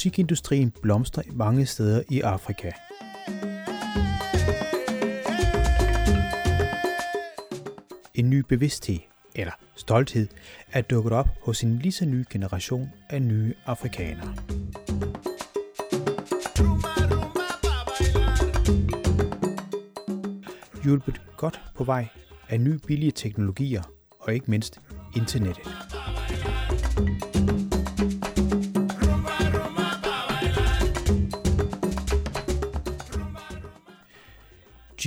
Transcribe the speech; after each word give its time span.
Musikindustrien 0.00 0.70
blomstrer 0.82 1.22
mange 1.32 1.66
steder 1.66 2.02
i 2.08 2.20
Afrika. 2.20 2.70
En 8.14 8.30
ny 8.30 8.44
bevidsthed, 8.48 8.98
eller 9.34 9.52
stolthed, 9.76 10.28
er 10.72 10.80
dukket 10.80 11.12
op 11.12 11.28
hos 11.42 11.62
en 11.62 11.78
lige 11.78 11.92
så 11.92 12.04
ny 12.04 12.24
generation 12.30 12.90
af 13.10 13.22
nye 13.22 13.54
afrikanere. 13.66 14.34
Hjulpet 20.84 21.20
godt 21.36 21.60
på 21.76 21.84
vej 21.84 22.06
af 22.48 22.60
nye 22.60 22.78
billige 22.86 23.12
teknologier 23.12 23.82
og 24.20 24.34
ikke 24.34 24.50
mindst 24.50 24.80
internettet. 25.16 25.68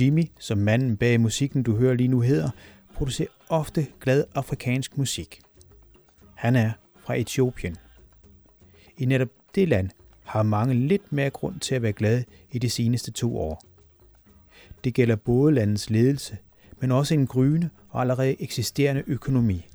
Jimmy, 0.00 0.30
som 0.38 0.58
manden 0.58 0.96
bag 0.96 1.20
musikken, 1.20 1.62
du 1.62 1.76
hører 1.76 1.94
lige 1.94 2.08
nu 2.08 2.20
hedder, 2.20 2.50
producerer 2.94 3.28
ofte 3.48 3.86
glad 4.00 4.24
afrikansk 4.34 4.98
musik. 4.98 5.40
Han 6.34 6.56
er 6.56 6.72
fra 6.98 7.14
Etiopien. 7.14 7.76
I 8.98 9.04
netop 9.04 9.28
det 9.54 9.68
land 9.68 9.90
har 10.22 10.42
mange 10.42 10.74
lidt 10.74 11.12
mere 11.12 11.30
grund 11.30 11.60
til 11.60 11.74
at 11.74 11.82
være 11.82 11.92
glade 11.92 12.24
i 12.50 12.58
de 12.58 12.70
seneste 12.70 13.12
to 13.12 13.38
år. 13.38 13.62
Det 14.84 14.94
gælder 14.94 15.16
både 15.16 15.54
landets 15.54 15.90
ledelse, 15.90 16.38
men 16.80 16.92
også 16.92 17.14
en 17.14 17.26
gryende 17.26 17.70
og 17.88 18.00
allerede 18.00 18.42
eksisterende 18.42 19.04
økonomi. 19.06 19.66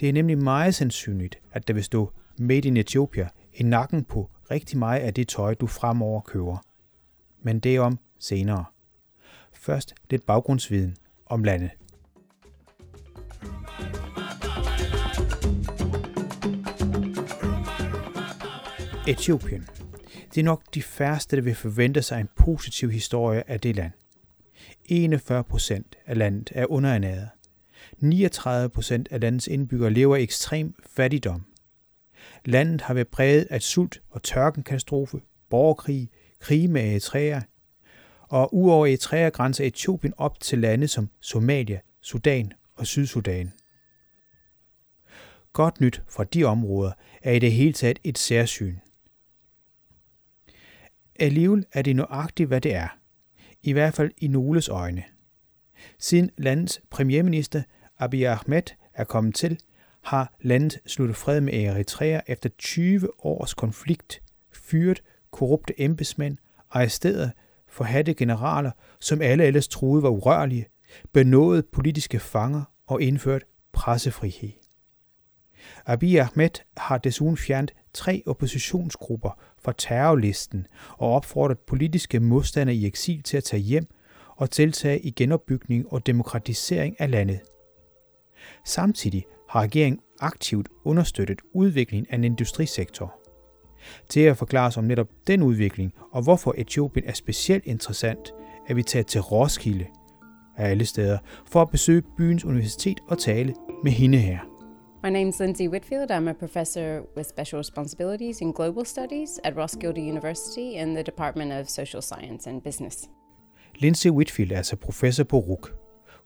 Det 0.00 0.08
er 0.08 0.12
nemlig 0.12 0.38
meget 0.38 0.74
sandsynligt, 0.74 1.38
at 1.52 1.68
der 1.68 1.74
vil 1.74 1.84
stå 1.84 2.12
Made 2.38 2.68
in 2.68 2.76
Ethiopia 2.76 3.28
i 3.54 3.62
nakken 3.62 4.04
på 4.04 4.30
rigtig 4.50 4.78
meget 4.78 5.00
af 5.00 5.14
det 5.14 5.28
tøj, 5.28 5.54
du 5.54 5.66
fremover 5.66 6.20
køber. 6.20 6.64
Men 7.42 7.60
det 7.60 7.80
om 7.80 7.98
senere. 8.18 8.64
Først 9.62 9.94
lidt 10.10 10.26
baggrundsviden 10.26 10.96
om 11.26 11.44
landet. 11.44 11.70
Etiopien. 19.08 19.68
Det 20.34 20.40
er 20.40 20.44
nok 20.44 20.62
de 20.74 20.82
færreste, 20.82 21.36
der 21.36 21.42
vil 21.42 21.54
forvente 21.54 22.02
sig 22.02 22.20
en 22.20 22.28
positiv 22.36 22.90
historie 22.90 23.50
af 23.50 23.60
det 23.60 23.76
land. 23.76 23.92
41 24.84 25.44
procent 25.44 25.96
af 26.06 26.18
landet 26.18 26.52
er 26.54 26.70
underernæret. 26.70 27.28
39 27.98 28.68
procent 28.68 29.08
af 29.10 29.20
landets 29.20 29.46
indbyggere 29.46 29.90
lever 29.90 30.16
i 30.16 30.22
ekstrem 30.22 30.74
fattigdom. 30.96 31.46
Landet 32.44 32.80
har 32.80 32.94
været 32.94 33.08
præget 33.08 33.46
af 33.50 33.62
sult 33.62 34.02
og 34.10 34.22
tørkenkatastrofe, 34.22 35.20
borgerkrig, 35.50 36.10
krig 36.40 36.70
med 36.70 36.90
Eritrea, 36.90 37.40
og 38.30 38.54
uover 38.54 38.86
Eritrea 38.86 39.28
grænser 39.28 39.64
Etiopien 39.64 40.14
op 40.16 40.40
til 40.40 40.58
lande 40.58 40.88
som 40.88 41.10
Somalia, 41.20 41.80
Sudan 42.00 42.52
og 42.74 42.86
Sydsudan. 42.86 43.52
Godt 45.52 45.80
nyt 45.80 46.02
fra 46.08 46.24
de 46.24 46.44
områder 46.44 46.92
er 47.22 47.32
i 47.32 47.38
det 47.38 47.52
hele 47.52 47.72
taget 47.72 47.98
et 48.04 48.18
særsyn. 48.18 48.76
Alligevel 51.18 51.66
er 51.72 51.82
det 51.82 51.96
nøjagtigt, 51.96 52.48
hvad 52.48 52.60
det 52.60 52.74
er. 52.74 52.88
I 53.62 53.72
hvert 53.72 53.94
fald 53.94 54.10
i 54.18 54.28
Noles 54.28 54.68
øjne. 54.68 55.04
Siden 55.98 56.30
landets 56.38 56.80
premierminister 56.90 57.62
Abiy 57.98 58.24
Ahmed 58.24 58.62
er 58.94 59.04
kommet 59.04 59.34
til, 59.34 59.60
har 60.02 60.34
landet 60.40 60.78
sluttet 60.86 61.16
fred 61.16 61.40
med 61.40 61.54
Eritrea 61.54 62.20
efter 62.26 62.48
20 62.58 63.24
års 63.24 63.54
konflikt, 63.54 64.22
fyret 64.52 65.02
korrupte 65.30 65.80
embedsmænd, 65.80 66.36
arresteret 66.70 67.32
forhatte 67.70 68.14
generaler, 68.14 68.70
som 69.00 69.22
alle 69.22 69.44
ellers 69.44 69.68
troede 69.68 70.02
var 70.02 70.08
urørlige, 70.08 70.66
benådet 71.12 71.66
politiske 71.72 72.20
fanger 72.20 72.62
og 72.86 73.02
indført 73.02 73.44
pressefrihed. 73.72 74.52
Abiy 75.86 76.18
Ahmed 76.18 76.50
har 76.76 76.98
desuden 76.98 77.36
fjernet 77.36 77.72
tre 77.94 78.22
oppositionsgrupper 78.26 79.38
fra 79.58 79.72
terrorlisten 79.78 80.66
og 80.98 81.14
opfordret 81.14 81.58
politiske 81.58 82.20
modstandere 82.20 82.76
i 82.76 82.86
eksil 82.86 83.22
til 83.22 83.36
at 83.36 83.44
tage 83.44 83.62
hjem 83.62 83.86
og 84.36 84.56
deltage 84.56 85.00
i 85.00 85.10
genopbygning 85.10 85.92
og 85.92 86.06
demokratisering 86.06 87.00
af 87.00 87.10
landet. 87.10 87.40
Samtidig 88.64 89.24
har 89.48 89.60
regeringen 89.60 90.00
aktivt 90.20 90.68
understøttet 90.84 91.40
udviklingen 91.54 92.06
af 92.10 92.14
en 92.14 92.24
industrisektor. 92.24 93.19
Til 94.08 94.20
at 94.20 94.36
forklare 94.36 94.72
om 94.76 94.84
netop 94.84 95.08
den 95.26 95.42
udvikling 95.42 95.92
og 96.12 96.22
hvorfor 96.22 96.54
Etiopien 96.58 97.06
er 97.06 97.12
specielt 97.12 97.66
interessant, 97.66 98.32
er 98.68 98.74
vi 98.74 98.82
taget 98.82 99.06
til 99.06 99.20
Roskilde 99.20 99.86
af 100.56 100.70
alle 100.70 100.84
steder 100.84 101.18
for 101.46 101.62
at 101.62 101.70
besøge 101.70 102.02
byens 102.16 102.44
universitet 102.44 103.00
og 103.08 103.18
tale 103.18 103.54
med 103.84 103.92
hende 103.92 104.18
her. 104.18 104.38
My 105.02 105.10
name 105.10 105.28
is 105.28 105.40
Lindsay 105.40 105.68
Whitfield. 105.68 106.10
I'm 106.10 106.28
a 106.28 106.32
professor 106.32 107.00
with 107.16 107.28
special 107.28 107.58
responsibilities 107.58 108.40
in 108.40 108.52
global 108.52 108.86
studies 108.86 109.40
at 109.44 109.56
Roskilde 109.56 110.00
University 110.00 110.80
in 110.82 110.94
the 110.94 111.02
Department 111.02 111.52
of 111.52 111.66
Social 111.66 112.02
Science 112.02 112.50
and 112.50 112.62
Business. 112.62 113.08
Lindsay 113.74 114.10
Whitfield 114.10 114.52
er 114.52 114.56
altså 114.56 114.76
professor 114.76 115.24
på 115.24 115.38
RUK. 115.38 115.74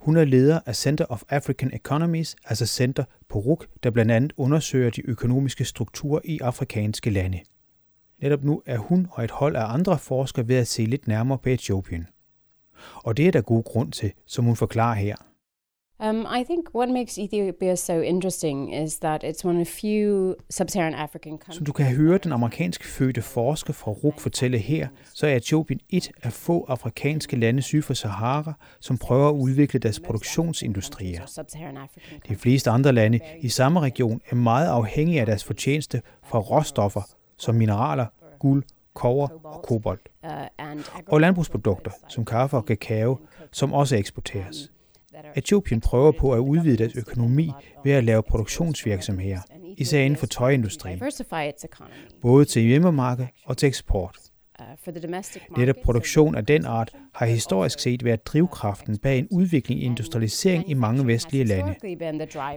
Hun 0.00 0.16
er 0.16 0.24
leder 0.24 0.60
af 0.66 0.76
Center 0.76 1.04
of 1.04 1.22
African 1.28 1.70
Economies, 1.74 2.36
altså 2.44 2.66
Center 2.66 3.04
på 3.28 3.38
RUK, 3.38 3.66
der 3.82 3.90
blandt 3.90 4.12
andet 4.12 4.32
undersøger 4.36 4.90
de 4.90 5.06
økonomiske 5.06 5.64
strukturer 5.64 6.20
i 6.24 6.38
afrikanske 6.38 7.10
lande. 7.10 7.40
Netop 8.24 8.44
nu 8.44 8.62
er 8.66 8.78
hun 8.78 9.06
og 9.10 9.24
et 9.24 9.30
hold 9.30 9.56
af 9.56 9.74
andre 9.74 9.98
forskere 9.98 10.48
ved 10.48 10.56
at 10.56 10.68
se 10.68 10.84
lidt 10.84 11.08
nærmere 11.08 11.38
på 11.38 11.48
Etiopien. 11.48 12.06
Og 12.94 13.16
det 13.16 13.26
er 13.26 13.30
der 13.30 13.40
god 13.40 13.64
grund 13.64 13.92
til, 13.92 14.12
som 14.26 14.44
hun 14.44 14.56
forklarer 14.56 14.94
her. 14.94 15.16
Um, 16.08 16.26
I 16.40 16.44
think 16.44 16.74
what 16.74 16.88
makes 16.88 17.18
Ethiopia 17.18 17.74
so 17.74 18.00
interesting 18.00 18.82
is 18.84 18.98
that 18.98 19.24
it's 19.24 19.44
one 19.44 19.60
of 19.60 19.66
few 19.66 20.34
sub-Saharan 20.50 20.94
African 20.94 21.32
countries. 21.32 21.56
Som 21.56 21.66
du 21.66 21.72
kan 21.72 21.96
høre 21.96 22.18
den 22.18 22.32
amerikansk 22.32 22.84
fødte 22.84 23.22
forsker 23.22 23.72
fra 23.72 23.90
RUK 23.90 24.20
fortælle 24.20 24.58
her, 24.58 24.88
så 25.14 25.26
er 25.26 25.36
Etiopien 25.36 25.80
et 25.90 26.10
af 26.22 26.32
få 26.32 26.64
afrikanske 26.68 27.36
lande 27.36 27.62
syd 27.62 27.82
for 27.82 27.94
Sahara, 27.94 28.52
som 28.80 28.98
prøver 28.98 29.28
at 29.28 29.34
udvikle 29.34 29.80
deres 29.80 30.00
produktionsindustrier. 30.00 31.42
De 32.28 32.36
fleste 32.36 32.70
andre 32.70 32.92
lande 32.92 33.20
i 33.40 33.48
samme 33.48 33.80
region 33.80 34.20
er 34.30 34.34
meget 34.34 34.68
afhængige 34.68 35.20
af 35.20 35.26
deres 35.26 35.44
fortjeneste 35.44 36.02
fra 36.22 36.38
råstoffer 36.38 37.02
som 37.38 37.54
mineraler, 37.54 38.06
guld, 38.38 38.64
kover 38.94 39.28
og 39.44 39.62
kobolt. 39.62 40.08
Og 41.06 41.20
landbrugsprodukter 41.20 41.90
som 42.08 42.24
kaffe 42.24 42.56
og 42.56 42.66
kakao, 42.66 43.18
som 43.52 43.72
også 43.72 43.96
eksporteres. 43.96 44.70
Etiopien 45.36 45.80
prøver 45.80 46.12
på 46.12 46.32
at 46.32 46.38
udvide 46.38 46.76
deres 46.76 46.96
økonomi 46.96 47.52
ved 47.84 47.92
at 47.92 48.04
lave 48.04 48.22
produktionsvirksomheder, 48.22 49.40
især 49.76 50.00
inden 50.00 50.16
for 50.16 50.26
tøjindustrien, 50.26 51.02
både 52.22 52.44
til 52.44 52.62
hjemmemarked 52.62 53.26
og 53.46 53.56
til 53.56 53.66
eksport. 53.66 54.18
Netop 55.56 55.76
produktion 55.84 56.34
af 56.34 56.46
den 56.46 56.64
art 56.64 56.90
har 57.14 57.26
historisk 57.26 57.80
set 57.80 58.04
været 58.04 58.26
drivkraften 58.26 58.98
bag 58.98 59.18
en 59.18 59.28
udvikling 59.30 59.80
i 59.80 59.84
industrialisering 59.84 60.70
i 60.70 60.74
mange 60.74 61.06
vestlige 61.06 61.44
lande. 61.44 61.74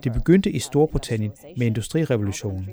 Det 0.04 0.14
begyndte 0.14 0.52
i 0.52 0.60
Storbritannien 0.60 1.32
med 1.58 1.68
industrirevolutionen 1.68 2.70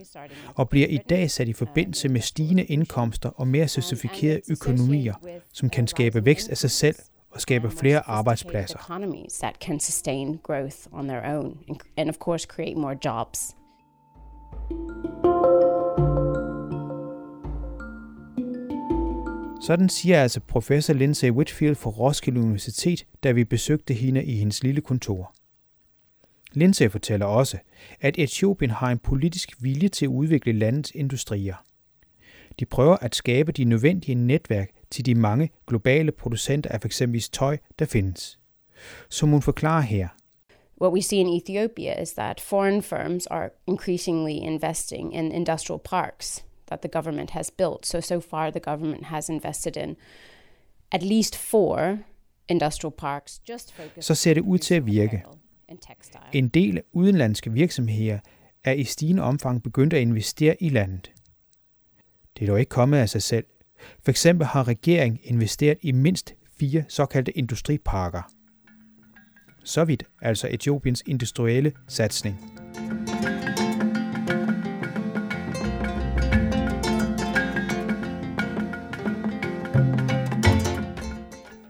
og 0.55 0.69
bliver 0.69 0.87
i 0.87 0.99
dag 1.11 1.31
sat 1.31 1.49
i 1.49 1.53
forbindelse 1.53 2.09
med 2.09 2.21
stigende 2.21 2.65
indkomster 2.65 3.29
og 3.29 3.49
mere 3.49 3.69
sofistikerede 3.69 4.41
økonomier, 4.51 5.15
som 5.53 5.71
kan 5.71 5.87
skabe 5.87 6.25
vækst 6.25 6.49
af 6.49 6.57
sig 6.57 6.71
selv 6.71 6.97
og 7.31 7.41
skabe 7.41 7.71
flere 7.71 8.09
arbejdspladser. 8.09 8.79
and 11.97 12.09
of 12.09 12.17
course 12.17 12.47
create 12.51 12.75
more 12.75 12.97
jobs. 13.05 13.55
Sådan 19.65 19.89
siger 19.89 20.23
altså 20.23 20.41
professor 20.41 20.95
Lindsay 20.95 21.31
Whitfield 21.31 21.75
fra 21.75 21.91
Roskilde 21.91 22.41
Universitet, 22.41 23.07
da 23.23 23.33
vi 23.33 23.45
besøgte 23.45 23.95
hende 23.95 24.25
i 24.25 24.37
hendes 24.37 24.63
lille 24.63 24.81
kontor. 24.81 25.35
Lindsay 26.53 26.89
fortæller 26.89 27.27
også, 27.27 27.59
at 28.01 28.19
Etiopien 28.19 28.71
har 28.71 28.91
en 28.91 28.99
politisk 28.99 29.63
vilje 29.63 29.89
til 29.89 30.05
at 30.07 30.09
udvikle 30.09 30.53
landets 30.53 30.93
industrier. 30.95 31.55
De 32.61 32.65
prøver 32.65 32.97
at 32.97 33.15
skabe 33.15 33.53
de 33.53 33.65
nødvendige 33.65 34.15
netværk 34.15 34.71
til 34.91 35.07
de 35.07 35.15
mange 35.15 35.51
globale 35.67 36.13
producenter 36.13 36.71
af 36.71 36.81
f.eks. 36.81 37.03
tøj, 37.33 37.59
der 37.79 37.85
findes. 37.85 38.39
Som 39.09 39.29
hun 39.29 39.43
forklarer 39.43 39.83
her. 39.83 40.09
What 40.83 40.93
we 40.93 41.03
see 41.03 41.21
in 41.21 41.43
Ethiopia 41.43 42.03
is 42.03 42.13
that 42.13 42.41
foreign 42.41 42.83
firms 42.83 43.27
are 43.27 43.51
increasingly 43.67 44.33
investing 44.33 45.15
in 45.15 45.33
industrial 45.33 45.81
parks 45.85 46.45
that 46.75 46.91
the 46.91 47.01
government 47.01 47.31
has 47.31 47.51
built. 47.51 47.87
So, 47.87 48.01
so 48.01 48.21
far, 48.21 48.51
the 48.51 48.61
government 48.61 49.05
has 49.05 49.29
invested 49.29 49.77
in 49.77 49.97
at 50.93 51.03
least 51.03 51.37
four 51.37 51.99
industrial 52.49 52.93
parks. 52.99 53.41
Just 53.49 53.75
Så 54.01 54.15
ser 54.15 54.35
det 54.35 54.41
ud 54.41 54.59
til 54.59 54.75
at 54.75 54.87
virke. 54.87 55.25
En 56.33 56.49
del 56.49 56.83
udenlandske 56.93 57.53
virksomheder 57.53 58.19
er 58.65 58.73
i 58.73 58.85
stigende 58.85 59.23
omfang 59.23 59.63
begyndt 59.63 59.93
at 59.93 60.01
investere 60.01 60.63
i 60.63 60.69
landet. 60.69 61.13
Det 62.39 62.43
er 62.43 62.47
dog 62.47 62.61
ikke 62.61 62.71
kommet 62.71 62.99
af 62.99 63.09
sig 63.09 63.23
selv. 63.23 63.45
For 64.03 64.11
eksempel 64.11 64.47
har 64.47 64.69
regeringen 64.69 65.21
investeret 65.23 65.79
i 65.83 65.93
mindst 65.93 66.35
fire 66.61 66.85
såkaldte 66.89 67.39
industriparker. 67.39 68.23
Så 69.65 69.85
vidt 69.85 70.05
altså 70.23 70.49
Etiopiens 70.51 71.03
industrielle 71.07 71.73
satsning. 71.89 72.61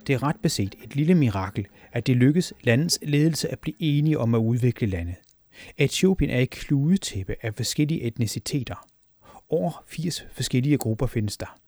Det 0.07 0.13
er 0.13 0.23
ret 0.23 0.37
beset 0.43 0.75
et 0.85 0.97
lille 0.97 1.15
mirakel, 1.15 1.67
at 1.93 2.07
det 2.07 2.17
lykkes 2.17 2.53
landets 2.63 2.99
ledelse 3.03 3.49
at 3.49 3.59
blive 3.59 3.77
enige 3.79 4.19
om 4.19 4.35
at 4.35 4.39
udvikle 4.39 4.87
landet. 4.87 5.15
Etiopien 5.79 6.31
er 6.31 6.39
et 6.39 6.51
kludetæppe 6.51 7.37
af 7.43 7.55
forskellige 7.55 8.03
etniciteter. 8.03 8.89
Over 9.49 9.85
80 9.87 10.27
forskellige 10.33 10.79
grupper 10.79 11.07
findes 11.07 11.37
der. 11.37 11.59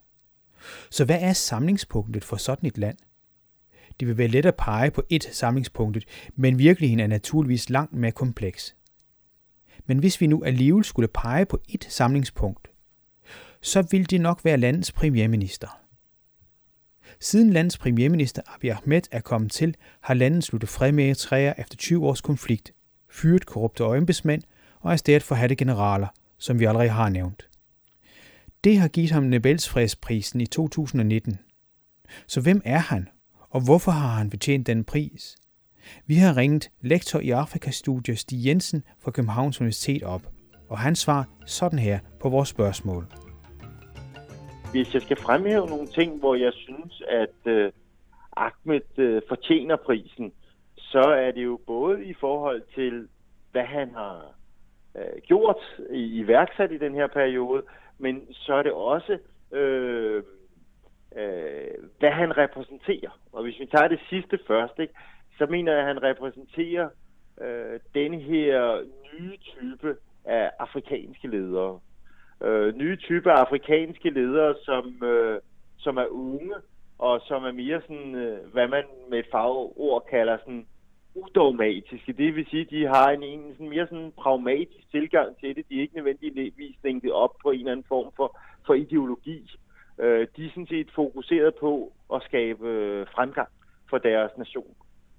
Så 0.91 1.05
hvad 1.05 1.19
er 1.21 1.33
samlingspunktet 1.33 2.25
for 2.25 2.37
sådan 2.37 2.67
et 2.67 2.79
land? 2.79 2.97
Det 4.01 4.09
vil 4.09 4.19
være 4.19 4.29
let 4.29 4.47
at 4.47 4.57
pege 4.57 4.91
på 4.91 5.03
et 5.11 5.29
samlingspunkt, 5.33 6.05
men 6.35 6.59
virkeligheden 6.59 7.01
er 7.01 7.07
naturligvis 7.07 7.71
langt 7.71 7.93
mere 7.93 8.13
kompleks. 8.13 8.77
Men 9.87 9.99
hvis 9.99 10.21
vi 10.21 10.27
nu 10.27 10.45
alligevel 10.45 10.85
skulle 10.85 11.09
pege 11.09 11.47
på 11.47 11.61
et 11.69 11.87
samlingspunkt, 11.89 12.69
så 13.61 13.83
vil 13.91 14.11
det 14.11 14.21
nok 14.21 14.45
være 14.45 14.57
landets 14.57 14.93
premierminister. 14.93 15.86
Siden 17.21 17.53
landets 17.53 17.79
premierminister 17.79 18.43
Abiy 18.55 18.71
Ahmed 18.71 19.03
er 19.11 19.21
kommet 19.21 19.53
til, 19.53 19.77
har 20.01 20.15
landet 20.15 20.45
sluttet 20.45 20.71
fred 20.71 20.93
med 20.93 21.05
Eritrea 21.05 21.53
efter 21.59 21.77
20 21.77 22.07
års 22.07 22.21
konflikt, 22.21 22.73
fyret 23.11 23.47
korrupte 23.47 23.85
embedsmænd 23.85 24.43
og 24.81 24.91
arresteret 24.91 25.23
forhatte 25.23 25.57
generaler, 25.57 26.09
som 26.39 26.61
vi 26.61 26.65
allerede 26.65 26.89
har 26.89 27.09
nævnt. 27.09 27.49
Det 28.65 28.79
har 28.79 28.89
givet 28.89 29.11
ham 29.11 29.23
Nobels 29.23 29.69
fredsprisen 29.69 30.41
i 30.41 30.47
2019. 30.47 31.39
Så 32.27 32.41
hvem 32.41 32.63
er 32.65 32.79
han, 32.79 33.09
og 33.51 33.61
hvorfor 33.61 33.91
har 33.91 34.09
han 34.09 34.31
betjent 34.31 34.67
den 34.67 34.85
pris? 34.85 35.37
Vi 36.07 36.15
har 36.15 36.37
ringet 36.37 36.71
lektor 36.81 37.21
i 37.21 37.31
Afrikastudier 37.31 38.15
Stig 38.15 38.47
Jensen 38.47 38.83
fra 39.01 39.11
Københavns 39.11 39.61
Universitet 39.61 40.03
op, 40.03 40.23
og 40.69 40.79
han 40.79 40.97
svarer 40.97 41.25
sådan 41.47 41.79
her 41.79 41.99
på 42.21 42.29
vores 42.29 42.49
spørgsmål. 42.49 43.26
Hvis 44.77 44.95
jeg 44.95 45.03
skal 45.03 45.17
fremhæve 45.17 45.67
nogle 45.67 45.87
ting, 45.87 46.19
hvor 46.19 46.35
jeg 46.35 46.53
synes, 46.53 47.03
at 47.09 47.53
øh, 47.53 47.73
Ahmed 48.37 48.99
øh, 48.99 49.23
fortjener 49.29 49.77
prisen, 49.77 50.33
så 50.77 51.01
er 51.01 51.31
det 51.31 51.45
jo 51.45 51.61
både 51.67 52.05
i 52.05 52.15
forhold 52.15 52.63
til, 52.75 53.09
hvad 53.53 53.65
han 53.65 53.91
har 53.95 54.35
øh, 54.97 55.23
gjort, 55.23 55.81
i, 55.91 56.03
iværksat 56.21 56.73
i 56.73 56.79
den 56.79 56.95
her 56.95 57.07
periode, 57.07 57.63
men 57.99 58.27
så 58.33 58.55
er 58.55 58.63
det 58.63 58.73
også, 58.73 59.19
øh, 59.53 60.23
øh, 61.17 61.71
hvad 61.99 62.11
han 62.11 62.37
repræsenterer. 62.37 63.19
Og 63.33 63.43
hvis 63.43 63.61
vi 63.61 63.67
tager 63.67 63.89
det 63.89 64.01
sidste 64.11 64.39
først, 64.47 64.79
ikke, 64.79 64.95
så 65.39 65.47
mener 65.47 65.73
jeg, 65.73 65.81
at 65.81 65.87
han 65.87 66.03
repræsenterer 66.03 66.89
øh, 67.41 67.81
denne 67.95 68.19
her 68.19 68.85
nye 69.13 69.37
type 69.37 69.97
af 70.25 70.51
afrikanske 70.59 71.29
ledere. 71.29 71.81
Øh, 72.43 72.77
nye 72.77 72.97
type 72.97 73.33
afrikanske 73.33 74.11
ledere, 74.11 74.55
som, 74.63 75.05
øh, 75.05 75.41
som 75.79 75.97
er 75.97 76.07
unge, 76.07 76.55
og 76.99 77.21
som 77.21 77.45
er 77.45 77.53
mere 77.53 77.81
sådan, 77.81 78.15
øh, 78.15 78.53
hvad 78.53 78.69
man 78.69 78.85
med 79.11 79.19
et 79.19 79.27
fagord 79.33 80.07
kalder 80.11 80.39
sådan 80.39 80.67
udogmatiske. 81.15 82.13
Det 82.13 82.35
vil 82.35 82.47
sige, 82.51 82.63
at 82.63 82.71
de 82.71 82.87
har 82.87 83.11
en, 83.11 83.23
en 83.23 83.53
sådan 83.53 83.69
mere 83.69 83.87
sådan 83.87 84.13
pragmatisk 84.19 84.91
tilgang 84.91 85.37
til 85.41 85.57
det. 85.57 85.69
De 85.69 85.77
er 85.77 85.81
ikke 85.81 85.97
nødvendigvis 85.97 86.77
det 86.83 87.13
op 87.13 87.35
på 87.43 87.51
en 87.51 87.59
eller 87.59 87.73
anden 87.73 87.87
form 87.89 88.13
for, 88.17 88.39
for 88.67 88.75
ideologi. 88.75 89.51
Øh, 89.99 90.27
de 90.37 90.47
er 90.47 90.51
sådan 90.51 90.67
set 90.67 90.91
fokuseret 90.95 91.55
på 91.55 91.93
at 92.15 92.23
skabe 92.23 92.69
øh, 92.69 93.07
fremgang 93.15 93.49
for 93.91 93.99
deres 93.99 94.31
nation. 94.39 94.75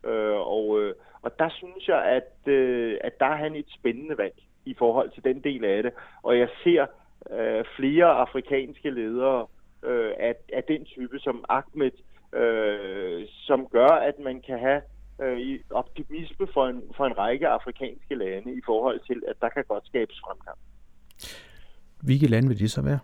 Øh, 0.05 0.39
og, 0.55 0.81
øh, 0.81 0.93
og 1.21 1.39
der 1.39 1.49
synes 1.49 1.87
jeg, 1.87 2.03
at, 2.03 2.51
øh, 2.53 2.97
at 3.01 3.19
der 3.19 3.25
er 3.25 3.35
han 3.35 3.55
et 3.55 3.69
spændende 3.79 4.17
valg 4.17 4.35
i 4.65 4.73
forhold 4.73 5.09
til 5.09 5.23
den 5.23 5.43
del 5.43 5.65
af 5.65 5.83
det. 5.83 5.91
Og 6.23 6.39
jeg 6.39 6.49
ser 6.63 6.85
øh, 7.31 7.63
flere 7.77 8.05
afrikanske 8.05 8.89
ledere 8.89 9.47
øh, 9.83 10.11
af, 10.19 10.35
af 10.53 10.63
den 10.63 10.85
type 10.85 11.19
som 11.19 11.45
Ahmed, 11.49 11.91
øh, 12.33 13.27
som 13.29 13.67
gør, 13.67 13.87
at 14.09 14.19
man 14.19 14.41
kan 14.41 14.59
have 14.59 14.81
øh, 15.21 15.59
optimisme 15.69 16.47
for 16.53 16.67
en, 16.67 16.81
for 16.97 17.05
en 17.05 17.17
række 17.17 17.47
afrikanske 17.47 18.15
lande 18.15 18.53
i 18.53 18.61
forhold 18.65 18.99
til, 19.07 19.23
at 19.27 19.35
der 19.41 19.49
kan 19.49 19.63
godt 19.67 19.85
skabes 19.85 20.19
fremgang. 20.25 20.57
Hvilke 22.01 22.27
lande 22.27 22.47
vil 22.47 22.59
det 22.59 22.71
så 22.71 22.81
være? 22.81 22.99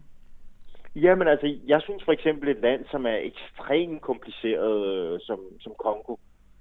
Jamen 0.96 1.28
altså, 1.28 1.58
jeg 1.68 1.82
synes 1.82 2.04
for 2.04 2.12
eksempel 2.12 2.50
et 2.50 2.62
land, 2.62 2.86
som 2.92 3.06
er 3.06 3.20
ekstremt 3.32 4.02
kompliceret, 4.02 4.88
øh, 4.88 5.20
som, 5.22 5.40
som 5.60 5.74
Kongo, 5.80 6.16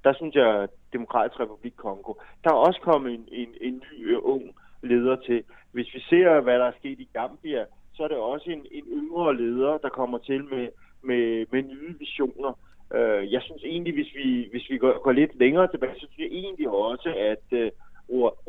der 0.05 0.13
synes 0.15 0.35
jeg, 0.35 0.69
Demokratisk 0.93 1.41
Republik 1.41 1.73
Kongo, 1.77 2.13
der 2.45 2.51
er 2.51 2.55
også 2.55 2.81
kommet 2.81 3.15
en, 3.15 3.29
en, 3.33 3.49
en 3.61 3.75
ny 3.75 4.15
øh, 4.15 4.19
ung 4.23 4.43
leder 4.83 5.17
til. 5.17 5.45
Hvis 5.73 5.95
vi 5.95 6.01
ser, 6.01 6.41
hvad 6.41 6.59
der 6.59 6.65
er 6.65 6.79
sket 6.79 7.01
i 7.01 7.09
Gambia, 7.13 7.65
så 7.95 8.03
er 8.05 8.09
det 8.09 8.17
også 8.17 8.51
en, 8.51 8.67
en 8.73 8.85
yngre 8.93 9.37
leder, 9.37 9.79
der 9.79 9.89
kommer 9.89 10.19
til 10.19 10.45
med, 10.45 10.69
med, 11.03 11.47
med 11.51 11.63
nye 11.63 11.99
visioner. 11.99 12.59
Øh, 12.95 13.33
jeg 13.33 13.43
synes 13.43 13.63
egentlig, 13.65 13.95
hvis 13.95 14.15
vi, 14.15 14.49
hvis 14.51 14.71
vi 14.71 14.79
går, 14.79 15.03
går 15.03 15.13
lidt 15.13 15.39
længere 15.39 15.71
tilbage, 15.71 15.95
så 15.95 16.07
synes 16.11 16.19
jeg 16.19 16.39
egentlig 16.39 16.69
også, 16.69 17.15
at 17.17 17.59
øh, 17.59 17.71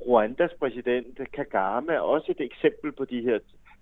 Rwandas 0.07 0.53
præsident 0.59 1.31
Kagame 1.33 1.93
er 1.93 1.99
også 1.99 2.31
et 2.31 2.41
eksempel 2.41 2.91
på 2.91 3.05
de 3.05 3.21
her 3.21 3.39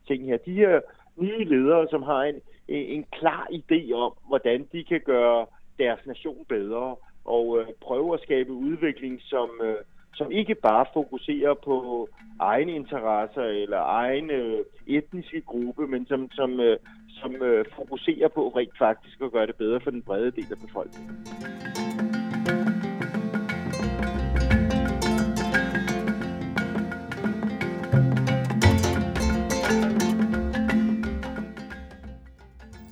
ting 0.07 0.25
her. 0.25 0.38
De 0.38 0.53
her 0.53 0.81
nye 1.18 1.44
ledere, 1.44 1.88
som 1.89 2.03
har 2.03 2.24
en, 2.24 2.42
en 2.68 3.06
klar 3.12 3.48
idé 3.51 3.94
om, 3.94 4.13
hvordan 4.27 4.68
de 4.71 4.83
kan 4.83 5.01
gøre 5.06 5.45
deres 5.80 6.06
nation 6.06 6.45
bedre, 6.50 6.95
og 7.25 7.59
øh, 7.59 7.68
prøve 7.81 8.13
at 8.13 8.21
skabe 8.21 8.51
udvikling, 8.51 9.21
som, 9.21 9.50
øh, 9.63 9.75
som 10.13 10.31
ikke 10.31 10.56
bare 10.56 10.86
fokuserer 10.94 11.54
på 11.54 12.08
egne 12.40 12.72
interesser 12.72 13.42
eller 13.42 13.81
egen 13.81 14.30
øh, 14.30 14.60
etniske 14.88 15.42
gruppe, 15.42 15.88
men 15.88 16.06
som, 16.08 16.31
som, 16.31 16.60
øh, 16.60 16.78
som 17.10 17.36
øh, 17.36 17.66
fokuserer 17.75 18.27
på 18.27 18.48
rent 18.48 18.77
faktisk 18.77 19.22
at 19.22 19.32
gøre 19.32 19.48
det 19.48 19.56
bedre 19.56 19.80
for 19.84 19.91
den 19.91 20.01
brede 20.01 20.32
del 20.32 20.48
af 20.51 20.60
befolkningen. 20.68 21.27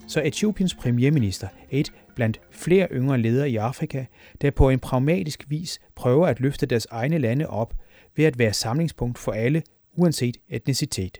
Så 0.08 0.22
Etiopiens 0.24 0.74
premierminister 0.74 1.46
er 1.46 1.76
blandt 2.20 2.40
flere 2.50 2.88
yngre 2.92 3.18
ledere 3.18 3.50
i 3.50 3.56
Afrika, 3.56 4.04
der 4.40 4.50
på 4.50 4.70
en 4.70 4.80
pragmatisk 4.80 5.44
vis 5.48 5.80
prøver 5.94 6.26
at 6.26 6.40
løfte 6.40 6.66
deres 6.66 6.86
egne 6.90 7.18
lande 7.18 7.46
op 7.46 7.74
ved 8.16 8.24
at 8.24 8.38
være 8.38 8.52
samlingspunkt 8.52 9.18
for 9.18 9.32
alle, 9.32 9.62
uanset 9.96 10.36
etnicitet. 10.48 11.18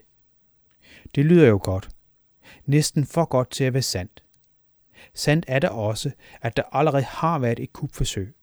Det 1.15 1.25
lyder 1.25 1.47
jo 1.47 1.59
godt. 1.63 1.89
Næsten 2.65 3.05
for 3.05 3.25
godt 3.25 3.49
til 3.49 3.63
at 3.63 3.73
være 3.73 3.81
sandt. 3.81 4.23
Sandt 5.13 5.45
er 5.47 5.59
der 5.59 5.69
også, 5.69 6.11
at 6.41 6.57
der 6.57 6.63
allerede 6.71 7.03
har 7.03 7.39
været 7.39 7.59
et 7.59 7.73
kupforsøg, 7.73 8.33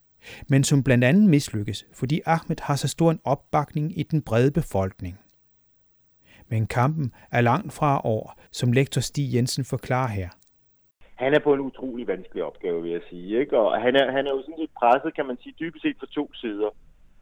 men 0.49 0.65
som 0.65 0.83
blandt 0.83 1.05
andet 1.05 1.31
mislykkes, 1.31 1.85
fordi 1.93 2.21
Ahmed 2.27 2.57
har 2.61 2.77
så 2.77 2.89
stor 2.89 3.11
en 3.11 3.21
opbakning 3.25 3.99
i 3.99 4.03
den 4.03 4.23
brede 4.23 4.51
befolkning. 4.51 5.19
Men 6.49 6.67
kampen 6.67 7.13
er 7.31 7.41
langt 7.41 7.73
fra 7.73 8.01
over, 8.05 8.39
som 8.53 8.73
lektor 8.73 9.01
Stig 9.01 9.35
Jensen 9.35 9.65
forklarer 9.65 10.09
her 10.09 10.29
han 11.19 11.35
er 11.35 11.39
på 11.39 11.55
en 11.55 11.61
utrolig 11.61 12.07
vanskelig 12.07 12.45
opgave, 12.45 12.83
vil 12.83 12.91
jeg 12.91 13.01
sige. 13.11 13.41
Ikke? 13.41 13.59
Og 13.59 13.83
han 13.83 13.97
er, 13.97 14.11
han 14.11 14.27
er 14.27 14.31
jo 14.31 14.41
sådan 14.41 14.59
lidt 14.59 14.75
presset, 14.81 15.15
kan 15.15 15.27
man 15.27 15.39
sige, 15.43 15.55
dybest 15.61 15.83
set 15.83 15.97
fra 16.01 16.07
to 16.07 16.31
sider. 16.35 16.71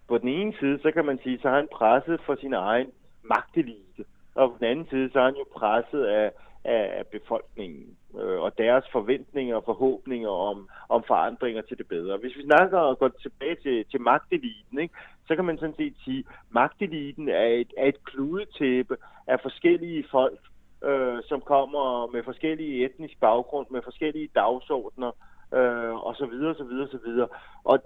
På 0.08 0.18
den 0.18 0.28
ene 0.28 0.52
side, 0.60 0.78
så 0.82 0.90
kan 0.90 1.04
man 1.04 1.18
sige, 1.22 1.38
så 1.42 1.48
har 1.48 1.56
han 1.56 1.68
presset 1.72 2.20
for 2.26 2.36
sin 2.40 2.52
egen 2.52 2.90
magtelite. 3.22 4.04
Og 4.34 4.50
på 4.50 4.56
den 4.60 4.66
anden 4.66 4.86
side, 4.90 5.10
så 5.12 5.18
er 5.18 5.24
han 5.24 5.34
jo 5.34 5.44
presset 5.56 6.04
af, 6.04 6.30
af 6.64 7.06
befolkningen 7.06 7.96
øh, 8.20 8.40
og 8.40 8.58
deres 8.58 8.84
forventninger 8.92 9.56
og 9.56 9.64
forhåbninger 9.64 10.28
om, 10.28 10.68
om 10.88 11.04
forandringer 11.06 11.62
til 11.62 11.78
det 11.78 11.88
bedre. 11.88 12.16
Hvis 12.16 12.36
vi 12.36 12.42
snakker 12.42 12.78
og 12.78 12.98
går 12.98 13.08
tilbage 13.08 13.56
til, 13.62 13.84
til 13.90 14.00
magteliten, 14.00 14.78
ikke, 14.78 14.94
så 15.26 15.36
kan 15.36 15.44
man 15.44 15.58
sådan 15.58 15.76
set 15.76 15.94
sige, 16.04 16.18
at 16.18 16.34
magteliten 16.50 17.28
er 17.28 17.46
et, 17.46 17.72
er 17.76 17.86
et 17.86 18.04
kludetæppe 18.04 18.96
af 19.26 19.40
forskellige 19.40 20.04
folk, 20.10 20.40
øh, 20.84 21.18
som 21.28 21.40
kommer 21.40 22.12
med 22.12 22.22
forskellige 22.22 22.84
etnisk 22.84 23.20
baggrund, 23.20 23.66
med 23.70 23.82
forskellige 23.82 24.28
dagsordner, 24.34 25.12
øh, 25.54 25.94
og 26.06 26.16
så 26.16 26.26
videre, 26.26 26.54
så 26.54 26.64
videre, 26.64 26.88
så 26.88 26.98
videre. 27.04 27.28
Og 27.64 27.78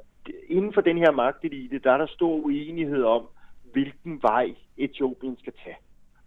inden 0.48 0.72
for 0.74 0.80
den 0.80 0.98
her 0.98 1.10
magtelite, 1.10 1.78
der 1.78 1.92
er 1.92 1.98
der 1.98 2.06
stor 2.06 2.34
uenighed 2.34 3.02
om, 3.04 3.28
hvilken 3.72 4.22
vej 4.22 4.54
Etiopien 4.76 5.36
skal 5.38 5.52
tage. 5.64 5.76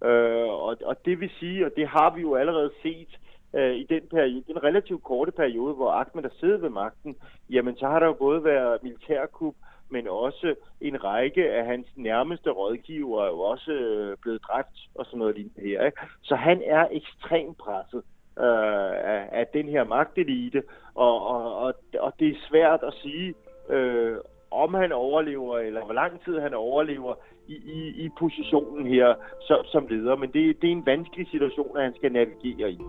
Øh, 0.10 0.50
og, 0.50 0.78
og 0.86 1.06
det 1.06 1.20
vil 1.20 1.32
sige, 1.40 1.66
og 1.66 1.72
det 1.76 1.88
har 1.88 2.16
vi 2.16 2.22
jo 2.22 2.36
allerede 2.36 2.72
set 2.84 3.20
øh, 3.54 3.76
i 3.76 3.84
den 3.84 4.02
periode, 4.12 4.44
den 4.48 4.64
relativt 4.64 5.04
korte 5.04 5.32
periode, 5.32 5.74
hvor 5.74 5.92
Ahmed 5.92 6.24
har 6.24 6.34
siddet 6.40 6.62
ved 6.62 6.70
magten, 6.70 7.16
jamen 7.50 7.78
så 7.78 7.88
har 7.88 8.00
der 8.00 8.06
jo 8.06 8.14
både 8.14 8.44
været 8.44 8.84
militærkup, 8.84 9.56
men 9.90 10.08
også 10.08 10.56
en 10.82 11.04
række 11.04 11.52
af 11.52 11.66
hans 11.66 11.88
nærmeste 11.96 12.50
rådgiver 12.50 13.24
er 13.24 13.28
jo 13.28 13.40
også 13.40 13.72
øh, 13.72 14.18
blevet 14.22 14.42
dræbt 14.42 14.80
og 14.96 15.06
sådan 15.06 15.20
noget 15.20 15.36
lignende 15.36 15.62
her. 15.62 15.86
Ikke? 15.86 15.98
Så 16.22 16.36
han 16.36 16.62
er 16.66 16.88
ekstremt 16.92 17.58
presset 17.58 18.04
øh, 18.40 18.92
af, 19.16 19.30
af 19.32 19.48
den 19.54 19.70
her 19.70 19.84
magtelite, 19.84 20.64
og, 20.96 21.28
og, 21.28 21.58
og, 21.58 21.74
og 22.00 22.14
det 22.20 22.28
er 22.28 22.48
svært 22.50 22.80
at 22.84 22.94
sige, 22.94 23.34
øh, 23.70 24.18
om 24.52 24.74
han 24.74 24.92
overlever, 24.92 25.58
eller 25.58 25.86
hvor 25.86 25.94
lang 25.94 26.24
tid 26.26 26.40
han 26.40 26.54
overlever 26.54 27.16
i, 27.48 27.54
i, 27.54 28.06
i 28.06 28.10
positionen 28.20 28.88
her 28.88 29.16
som, 29.48 29.66
som 29.66 29.88
leder. 29.88 30.16
Men 30.16 30.32
det, 30.34 30.62
det 30.62 30.68
er 30.68 30.72
en 30.72 30.86
vanskelig 30.86 31.28
situation, 31.28 31.78
at 31.78 31.84
han 31.84 31.96
skal 31.96 32.12
navigere 32.12 32.72
i. 32.72 32.80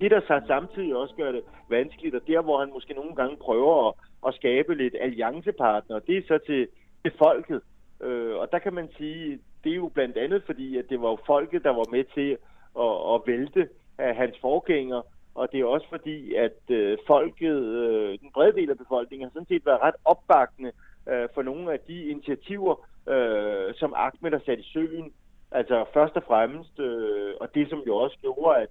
det, 0.00 0.10
der 0.10 0.20
så 0.20 0.40
samtidig 0.46 0.96
også 0.96 1.14
gør 1.14 1.32
det 1.32 1.42
vanskeligt, 1.68 2.14
og 2.14 2.20
der, 2.26 2.42
hvor 2.42 2.58
han 2.60 2.70
måske 2.72 2.94
nogle 2.94 3.14
gange 3.14 3.36
prøver 3.36 3.88
at, 3.88 3.94
at 4.26 4.34
skabe 4.34 4.74
lidt 4.74 4.94
alliancepartnere, 5.00 6.00
det 6.06 6.16
er 6.16 6.22
så 6.28 6.38
til, 6.46 6.68
til 7.02 7.12
folket. 7.18 7.60
Øh, 8.00 8.36
og 8.36 8.52
der 8.52 8.58
kan 8.58 8.74
man 8.74 8.88
sige, 8.98 9.38
det 9.64 9.72
er 9.72 9.76
jo 9.76 9.88
blandt 9.88 10.16
andet 10.16 10.42
fordi, 10.46 10.76
at 10.76 10.84
det 10.90 11.00
var 11.00 11.08
jo 11.08 11.18
folket, 11.26 11.64
der 11.64 11.70
var 11.70 11.90
med 11.90 12.04
til 12.14 12.36
at, 12.78 13.14
at 13.14 13.22
vælte 13.26 13.68
af 13.98 14.16
hans 14.16 14.38
forgænger, 14.40 15.02
og 15.34 15.52
det 15.52 15.60
er 15.60 15.64
også 15.64 15.88
fordi, 15.88 16.34
at 16.34 16.60
øh, 16.70 16.98
folket, 17.06 17.56
øh, 17.56 18.18
den 18.18 18.30
brede 18.34 18.52
del 18.52 18.70
af 18.70 18.78
befolkningen, 18.78 19.24
har 19.24 19.32
sådan 19.32 19.46
set 19.46 19.66
været 19.66 19.80
ret 19.80 19.94
opbakende 20.04 20.72
øh, 21.08 21.28
for 21.34 21.42
nogle 21.42 21.72
af 21.72 21.80
de 21.88 22.04
initiativer, 22.04 22.74
øh, 23.08 23.74
som 23.74 23.94
Ahmed 23.96 24.30
har 24.30 24.42
sat 24.46 24.58
i 24.58 24.72
søen. 24.72 25.12
Altså 25.50 25.84
først 25.94 26.16
og 26.16 26.22
fremmest, 26.22 26.80
øh, 26.80 27.34
og 27.40 27.54
det 27.54 27.70
som 27.70 27.82
jo 27.86 27.96
også 27.96 28.16
gjorde, 28.20 28.56
at, 28.56 28.68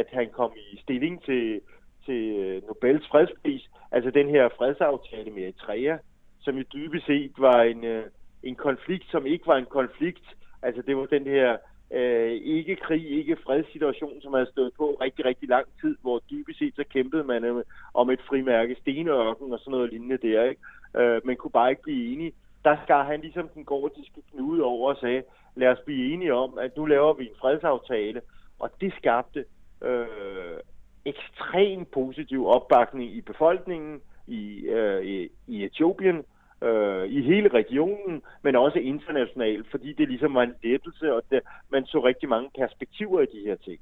at 0.00 0.06
han 0.12 0.28
kom 0.38 0.52
i 0.56 0.80
stilling 0.84 1.22
til, 1.24 1.60
til 2.06 2.22
øh, 2.42 2.62
Nobels 2.66 3.06
fredspris, 3.08 3.70
altså 3.92 4.10
den 4.10 4.28
her 4.28 4.48
fredsaftale 4.58 5.30
med 5.30 5.42
Eritrea, 5.42 5.96
som 6.40 6.56
jo 6.56 6.64
dybest 6.74 7.06
set 7.06 7.32
var 7.38 7.62
en, 7.62 7.84
øh, 7.84 8.04
en 8.42 8.54
konflikt, 8.54 9.10
som 9.10 9.26
ikke 9.26 9.46
var 9.46 9.56
en 9.56 9.72
konflikt. 9.78 10.26
Altså 10.62 10.82
det 10.86 10.96
var 10.96 11.06
den 11.06 11.24
her 11.24 11.56
øh, 11.90 12.32
ikke 12.32 12.76
krig, 12.76 13.10
ikke 13.10 13.36
fredssituation, 13.46 14.20
som 14.20 14.32
havde 14.32 14.50
stået 14.50 14.72
på 14.76 14.96
rigtig, 15.00 15.24
rigtig 15.24 15.48
lang 15.48 15.66
tid, 15.80 15.96
hvor 16.02 16.22
dybest 16.30 16.58
set 16.58 16.74
så 16.76 16.84
kæmpede 16.90 17.24
man 17.24 17.44
øh, 17.44 17.64
om 17.94 18.10
et 18.10 18.20
frimærke 18.28 18.76
stenørken 18.80 19.52
og 19.52 19.58
sådan 19.58 19.70
noget 19.70 19.90
lignende 19.90 20.16
der, 20.28 20.42
ikke? 20.44 20.60
Øh, 20.96 21.20
men 21.24 21.36
kunne 21.36 21.50
bare 21.50 21.70
ikke 21.70 21.82
blive 21.82 22.12
enige. 22.12 22.32
Der 22.64 22.76
skar 22.84 23.04
han 23.04 23.20
ligesom 23.20 23.48
den 23.48 23.64
gordiske 23.64 24.22
knude 24.32 24.62
over 24.64 24.90
og 24.90 24.96
sagde, 25.00 25.22
lad 25.54 25.68
os 25.68 25.84
blive 25.84 26.12
enige 26.12 26.34
om, 26.34 26.58
at 26.58 26.76
nu 26.76 26.84
laver 26.86 27.12
vi 27.12 27.24
en 27.24 27.40
fredsaftale, 27.40 28.20
og 28.58 28.70
det 28.80 28.92
skabte 28.96 29.44
øh, 29.82 30.58
ekstrem 31.04 31.84
positiv 31.84 32.46
opbakning 32.46 33.16
i 33.16 33.20
befolkningen 33.20 34.00
i, 34.26 34.60
øh, 34.60 35.04
i, 35.04 35.28
i 35.46 35.64
Etiopien, 35.64 36.24
øh, 36.62 37.06
i 37.08 37.22
hele 37.22 37.48
regionen, 37.48 38.22
men 38.42 38.56
også 38.56 38.78
internationalt, 38.78 39.70
fordi 39.70 39.92
det 39.92 40.08
ligesom 40.08 40.34
var 40.34 40.42
en 40.42 40.54
lettelse, 40.62 41.14
og 41.14 41.22
det, 41.30 41.40
man 41.70 41.86
så 41.86 41.98
rigtig 42.00 42.28
mange 42.28 42.50
perspektiver 42.58 43.20
i 43.20 43.26
de 43.26 43.46
her 43.46 43.56
ting. 43.56 43.80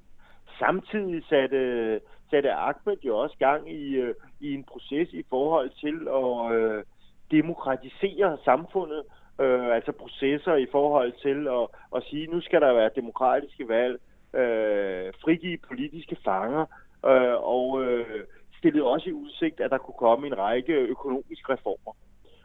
Samtidig 0.58 1.22
satte, 1.28 2.00
satte 2.30 2.52
Ahmed 2.52 2.96
jo 3.04 3.18
også 3.18 3.36
gang 3.38 3.72
i, 3.72 3.96
øh, 3.96 4.14
i 4.40 4.54
en 4.54 4.64
proces 4.64 5.08
i 5.12 5.24
forhold 5.30 5.70
til 5.70 6.08
at 6.08 6.56
øh, 6.56 6.84
demokratisere 7.30 8.38
samfundet, 8.44 9.02
øh, 9.40 9.74
altså 9.74 9.92
processer 9.92 10.54
i 10.54 10.66
forhold 10.72 11.12
til 11.22 11.48
at, 11.48 11.64
at 11.96 12.02
sige, 12.10 12.26
nu 12.26 12.40
skal 12.40 12.60
der 12.60 12.72
være 12.72 12.90
demokratiske 12.96 13.68
valg, 13.68 14.00
øh, 14.34 15.12
frigive 15.22 15.58
politiske 15.68 16.16
fanger, 16.24 16.66
øh, 17.06 17.36
og 17.54 17.84
øh, 17.84 18.24
stillede 18.58 18.84
også 18.84 19.08
i 19.10 19.12
udsigt, 19.12 19.60
at 19.60 19.70
der 19.70 19.78
kunne 19.78 20.00
komme 20.06 20.26
en 20.26 20.38
række 20.38 20.72
økonomiske 20.72 21.52
reformer. 21.52 21.92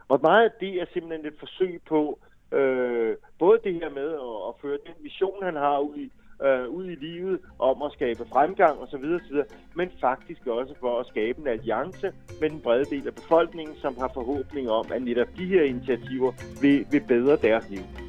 Og 0.10 0.20
meget 0.22 0.44
af 0.44 0.52
det 0.60 0.82
er 0.82 0.86
simpelthen 0.94 1.26
et 1.26 1.40
forsøg 1.40 1.82
på 1.90 2.20
øh, 2.52 3.16
både 3.40 3.60
det 3.64 3.74
her 3.74 3.90
med 3.90 4.10
at, 4.28 4.38
at 4.50 4.54
føre 4.62 4.78
den 4.88 4.96
vision, 5.04 5.44
han 5.44 5.56
har 5.56 5.80
ud 5.80 5.96
i, 5.96 6.12
øh, 6.46 6.70
ud 6.70 6.86
i 6.86 6.96
livet 6.96 7.40
om 7.60 7.82
at 7.82 7.92
skabe 7.92 8.26
fremgang 8.34 8.80
osv., 8.80 9.06
osv., 9.06 9.38
men 9.76 9.92
faktisk 10.02 10.48
også 10.48 10.74
for 10.80 11.00
at 11.00 11.08
skabe 11.08 11.42
en 11.42 11.48
alliance 11.48 12.14
med 12.42 12.50
den 12.50 12.62
brede 12.62 12.86
del 12.86 13.08
af 13.08 13.16
befolkningen, 13.16 13.76
som 13.76 13.98
har 13.98 14.12
forhåbning 14.14 14.70
om, 14.70 14.86
at 14.94 15.02
netop 15.02 15.28
de 15.38 15.46
her 15.46 15.64
initiativer 15.64 16.32
vil, 16.62 16.86
vil 16.92 17.04
bedre 17.08 17.36
deres 17.36 17.70
liv. 17.70 18.07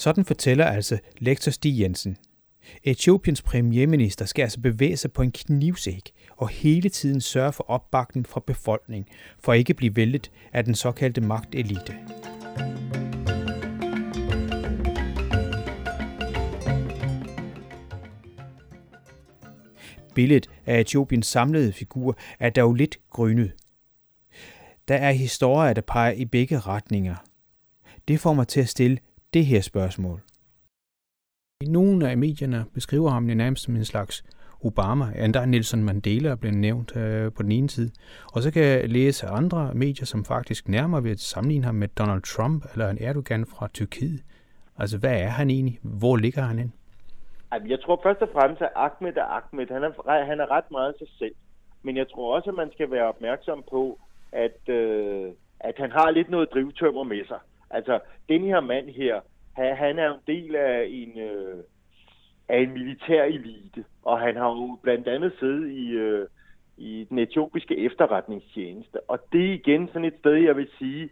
Sådan 0.00 0.24
fortæller 0.24 0.64
altså 0.64 0.98
lektor 1.18 1.50
Stig 1.50 1.80
Jensen. 1.80 2.16
Etiopiens 2.84 3.42
premierminister 3.42 4.24
skal 4.24 4.42
altså 4.42 4.60
bevæge 4.60 4.96
sig 4.96 5.12
på 5.12 5.22
en 5.22 5.32
knivsæk 5.32 6.12
og 6.36 6.48
hele 6.48 6.88
tiden 6.88 7.20
sørge 7.20 7.52
for 7.52 7.64
opbakning 7.68 8.28
fra 8.28 8.42
befolkningen, 8.46 9.08
for 9.38 9.52
ikke 9.52 9.70
at 9.70 9.76
blive 9.76 9.96
væltet 9.96 10.30
af 10.52 10.64
den 10.64 10.74
såkaldte 10.74 11.20
magtelite. 11.20 11.96
Billedet 20.14 20.50
af 20.66 20.80
Etiopiens 20.80 21.26
samlede 21.26 21.72
figur 21.72 22.18
er 22.38 22.50
dog 22.50 22.74
lidt 22.74 22.98
grynet. 23.10 23.52
Der 24.88 24.96
er 24.96 25.12
historier, 25.12 25.72
der 25.72 25.82
peger 25.82 26.12
i 26.12 26.24
begge 26.24 26.58
retninger. 26.58 27.16
Det 28.08 28.20
får 28.20 28.32
mig 28.32 28.48
til 28.48 28.60
at 28.60 28.68
stille 28.68 28.98
det 29.34 29.46
her 29.46 29.60
spørgsmål. 29.60 30.20
I 31.60 31.66
nogle 31.68 32.10
af 32.10 32.18
medierne 32.18 32.64
beskriver 32.74 33.10
ham 33.10 33.22
nærmest 33.22 33.62
som 33.64 33.76
en 33.76 33.84
slags 33.84 34.24
Obama, 34.64 35.04
endda 35.24 35.46
Nelson 35.46 35.82
Mandela 35.82 36.28
er 36.28 36.36
blevet 36.36 36.56
nævnt 36.56 36.96
øh, 36.96 37.32
på 37.32 37.42
den 37.42 37.52
ene 37.52 37.70
side. 37.70 37.90
Og 38.34 38.42
så 38.42 38.52
kan 38.52 38.62
jeg 38.62 38.88
læse 38.88 39.26
andre 39.26 39.74
medier, 39.74 40.04
som 40.04 40.24
faktisk 40.24 40.68
nærmere 40.68 41.02
vil 41.02 41.18
sammenligne 41.18 41.64
ham 41.64 41.74
med 41.74 41.88
Donald 41.88 42.22
Trump 42.22 42.64
eller 42.72 42.88
en 42.88 42.98
Erdogan 43.00 43.46
fra 43.46 43.68
Tyrkiet. 43.68 44.20
Altså, 44.78 44.98
hvad 44.98 45.20
er 45.22 45.28
han 45.28 45.50
egentlig? 45.50 45.78
Hvor 45.82 46.16
ligger 46.16 46.42
han 46.42 46.58
ind? 46.58 46.72
Jeg 47.68 47.80
tror 47.80 48.00
først 48.02 48.22
og 48.22 48.28
fremmest, 48.32 48.62
at 48.62 48.72
Ahmed 48.76 49.16
er 49.16 49.24
Ahmed. 49.24 49.66
Han 49.70 49.82
er, 49.84 50.24
han 50.24 50.40
er 50.40 50.50
ret 50.50 50.70
meget 50.70 50.94
sig 50.98 51.08
selv. 51.18 51.34
Men 51.82 51.96
jeg 51.96 52.08
tror 52.08 52.36
også, 52.36 52.50
at 52.50 52.56
man 52.56 52.72
skal 52.72 52.90
være 52.90 53.08
opmærksom 53.08 53.64
på, 53.70 53.98
at, 54.32 54.68
øh, 54.68 55.32
at 55.60 55.74
han 55.76 55.90
har 55.90 56.10
lidt 56.10 56.30
noget 56.30 56.48
drivtømmer 56.52 57.02
med 57.02 57.24
sig. 57.26 57.38
Altså, 57.70 58.00
den 58.28 58.44
her 58.44 58.60
mand 58.60 58.88
her, 58.88 59.20
han 59.54 59.98
er 59.98 60.14
en 60.14 60.20
del 60.26 60.56
af 60.56 60.86
en, 60.90 61.18
øh, 61.18 61.64
af 62.48 62.58
en 62.58 62.72
militær 62.72 63.24
elite, 63.24 63.84
og 64.02 64.20
han 64.20 64.36
har 64.36 64.48
jo 64.48 64.78
blandt 64.82 65.08
andet 65.08 65.32
siddet 65.38 65.70
i, 65.70 65.90
øh, 65.90 66.28
i 66.76 67.06
den 67.10 67.18
etiopiske 67.18 67.76
efterretningstjeneste. 67.76 69.00
Og 69.10 69.18
det 69.32 69.50
er 69.50 69.54
igen 69.54 69.88
sådan 69.88 70.04
et 70.04 70.18
sted, 70.18 70.34
jeg 70.34 70.56
vil 70.56 70.68
sige, 70.78 71.10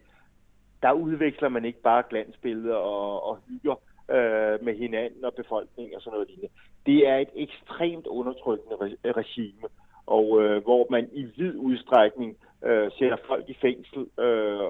der 0.82 0.92
udveksler 0.92 1.48
man 1.48 1.64
ikke 1.64 1.82
bare 1.82 2.02
glansbilleder 2.10 2.74
og, 2.74 3.22
og 3.22 3.38
hygger 3.48 3.74
øh, 4.10 4.64
med 4.64 4.76
hinanden 4.76 5.24
og 5.24 5.34
befolkningen 5.34 5.94
og 5.94 6.02
sådan 6.02 6.12
noget 6.12 6.28
lignende. 6.28 6.54
Det 6.86 7.08
er 7.08 7.16
et 7.16 7.30
ekstremt 7.34 8.06
undertrykkende 8.06 8.76
regime, 9.04 9.68
og 10.06 10.42
øh, 10.42 10.62
hvor 10.62 10.86
man 10.90 11.08
i 11.12 11.22
vid 11.36 11.54
udstrækning 11.56 12.36
øh, 12.64 12.90
sætter 12.98 13.16
folk 13.26 13.48
i 13.48 13.56
fængsel, 13.60 14.06
øh, 14.18 14.60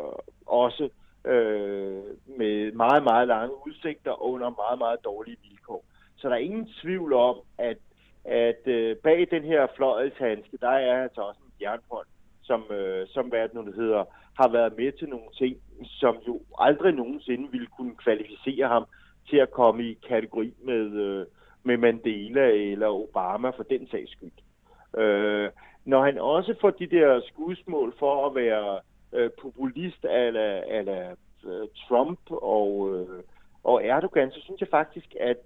også 0.47 0.85
øh, 0.85 0.91
øh, 1.25 2.03
med 2.39 2.73
meget, 2.73 3.03
meget 3.03 3.29
lange 3.29 3.55
udsigter 3.67 4.23
under 4.23 4.51
meget, 4.51 4.79
meget 4.79 5.05
dårlige 5.05 5.37
vilkår. 5.49 5.85
Så 6.17 6.29
der 6.29 6.35
er 6.35 6.39
ingen 6.39 6.69
tvivl 6.83 7.13
om, 7.13 7.37
at, 7.59 7.79
at 8.25 8.63
øh, 8.67 8.97
bag 8.97 9.29
den 9.31 9.45
her 9.45 9.67
fløjelshandske, 9.77 10.59
der 10.61 10.69
er 10.69 11.03
altså 11.03 11.21
også 11.21 11.41
en 11.47 11.53
jernhånd, 11.61 12.07
som, 12.43 12.65
øh, 12.71 13.07
som 13.09 13.27
hvad 13.27 13.49
det 13.49 13.75
hedder, 13.75 14.05
har 14.41 14.49
været 14.49 14.77
med 14.77 14.93
til 14.93 15.09
nogle 15.09 15.31
ting, 15.39 15.57
som 15.85 16.17
jo 16.27 16.41
aldrig 16.59 16.93
nogensinde 16.95 17.51
ville 17.51 17.67
kunne 17.67 17.95
kvalificere 17.95 18.69
ham 18.69 18.85
til 19.31 19.37
at 19.37 19.51
komme 19.51 19.85
i 19.85 19.99
kategori 20.09 20.55
med, 20.65 20.93
øh, 20.93 21.27
med 21.63 21.77
Mandela 21.77 22.47
eller 22.73 22.89
Obama 22.89 23.51
for 23.51 23.63
den 23.63 23.89
sags 23.91 24.11
skyld. 24.11 24.33
Øh, 24.99 25.51
når 25.85 26.05
han 26.05 26.19
også 26.19 26.55
får 26.61 26.71
de 26.71 26.87
der 26.87 27.21
skudsmål 27.27 27.95
for 27.99 28.27
at 28.27 28.35
være 28.35 28.81
øh, 29.13 29.31
populist 29.43 30.05
ala, 30.05 30.61
ala 30.61 31.15
øh, 31.47 31.69
Trump 31.89 32.21
og, 32.31 32.95
øh, 32.95 33.23
og 33.65 33.85
Erdogan, 33.85 34.31
så 34.31 34.41
synes 34.41 34.61
jeg 34.61 34.69
faktisk, 34.69 35.15
at, 35.21 35.37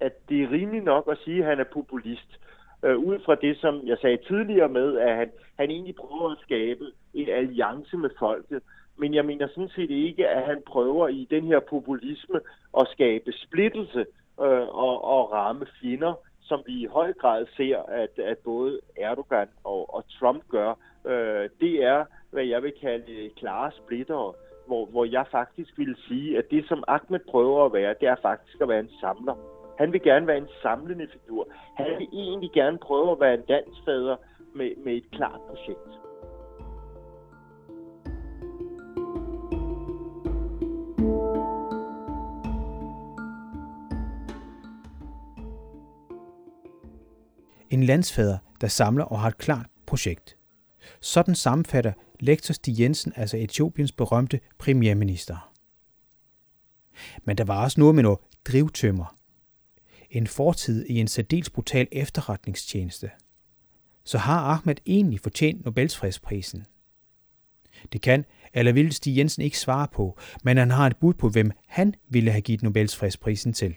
at 0.00 0.28
det 0.28 0.42
er 0.42 0.50
rimeligt 0.50 0.84
nok 0.84 1.08
at 1.10 1.18
sige, 1.24 1.38
at 1.38 1.48
han 1.48 1.60
er 1.60 1.72
populist. 1.72 2.40
Øh, 2.82 2.96
ud 2.96 3.18
fra 3.24 3.34
det, 3.34 3.56
som 3.56 3.86
jeg 3.86 3.98
sagde 4.00 4.18
tidligere 4.28 4.68
med, 4.68 4.98
at 4.98 5.16
han, 5.16 5.30
han 5.58 5.70
egentlig 5.70 5.94
prøver 5.94 6.30
at 6.30 6.38
skabe 6.42 6.84
en 7.14 7.28
alliance 7.28 7.96
med 7.96 8.10
folket. 8.18 8.62
Men 8.98 9.14
jeg 9.14 9.24
mener 9.24 9.48
sådan 9.48 9.68
set 9.68 9.90
ikke, 9.90 10.28
at 10.28 10.46
han 10.46 10.62
prøver 10.66 11.08
i 11.08 11.26
den 11.30 11.44
her 11.44 11.60
populisme 11.60 12.40
at 12.80 12.88
skabe 12.92 13.32
splittelse 13.32 14.06
øh, 14.40 14.68
og, 14.68 15.04
og 15.04 15.32
ramme 15.32 15.66
fjender, 15.80 16.14
som 16.40 16.62
vi 16.66 16.72
i 16.72 16.86
høj 16.86 17.12
grad 17.12 17.46
ser, 17.56 17.78
at, 17.78 18.18
at 18.18 18.38
både 18.38 18.80
Erdogan 18.96 19.48
og, 19.64 19.94
og 19.94 20.04
Trump 20.08 20.48
gør, 20.48 20.74
øh, 21.06 21.48
det 21.60 21.84
er, 21.84 22.04
hvad 22.36 22.44
jeg 22.44 22.62
vil 22.62 22.72
kalde 22.80 23.12
øh, 23.12 23.30
klare 23.30 23.70
splitter, 23.80 24.36
hvor, 24.66 24.86
hvor 24.86 25.04
jeg 25.04 25.24
faktisk 25.30 25.78
vil 25.78 25.96
sige, 26.08 26.38
at 26.38 26.44
det, 26.50 26.68
som 26.68 26.84
Ahmed 26.88 27.20
prøver 27.30 27.64
at 27.64 27.72
være, 27.72 27.94
det 28.00 28.08
er 28.08 28.16
faktisk 28.22 28.60
at 28.60 28.68
være 28.68 28.80
en 28.80 28.90
samler. 29.00 29.34
Han 29.78 29.92
vil 29.92 30.02
gerne 30.02 30.26
være 30.26 30.36
en 30.36 30.48
samlende 30.62 31.06
figur. 31.12 31.48
Han 31.76 31.86
vil 31.98 32.08
egentlig 32.12 32.50
gerne 32.52 32.78
prøve 32.78 33.12
at 33.12 33.20
være 33.20 33.34
en 33.34 33.44
dansfader 33.48 34.16
med, 34.54 34.70
med 34.84 34.92
et 34.92 35.10
klart 35.10 35.40
projekt. 35.48 35.92
En 47.70 47.82
landsfader, 47.82 48.38
der 48.60 48.66
samler 48.66 49.04
og 49.04 49.18
har 49.18 49.28
et 49.28 49.38
klart 49.38 49.66
projekt. 49.86 50.36
Sådan 51.00 51.34
sammenfatter 51.34 51.92
lektor 52.20 52.52
Stig 52.52 52.80
Jensen, 52.80 53.12
altså 53.16 53.36
Etiopiens 53.36 53.92
berømte 53.92 54.40
premierminister. 54.58 55.52
Men 57.24 57.38
der 57.38 57.44
var 57.44 57.62
også 57.62 57.80
noget 57.80 57.94
med 57.94 58.02
noget 58.02 58.18
drivtømmer. 58.48 59.16
En 60.10 60.26
fortid 60.26 60.86
i 60.86 60.94
en 60.94 61.08
særdeles 61.08 61.50
brutal 61.50 61.88
efterretningstjeneste. 61.92 63.10
Så 64.04 64.18
har 64.18 64.40
Ahmed 64.40 64.76
egentlig 64.86 65.20
fortjent 65.20 65.64
Nobels 65.64 65.96
fredsprisen? 65.96 66.66
Det 67.92 68.02
kan 68.02 68.24
eller 68.54 68.72
vil 68.72 68.92
Stig 68.92 69.18
Jensen 69.18 69.42
ikke 69.42 69.58
svare 69.58 69.88
på, 69.92 70.18
men 70.44 70.56
han 70.56 70.70
har 70.70 70.86
et 70.86 70.96
bud 70.96 71.14
på, 71.14 71.28
hvem 71.28 71.50
han 71.66 71.94
ville 72.08 72.30
have 72.30 72.40
givet 72.40 72.62
Nobels 72.62 72.96
fredsprisen 72.96 73.52
til. 73.52 73.74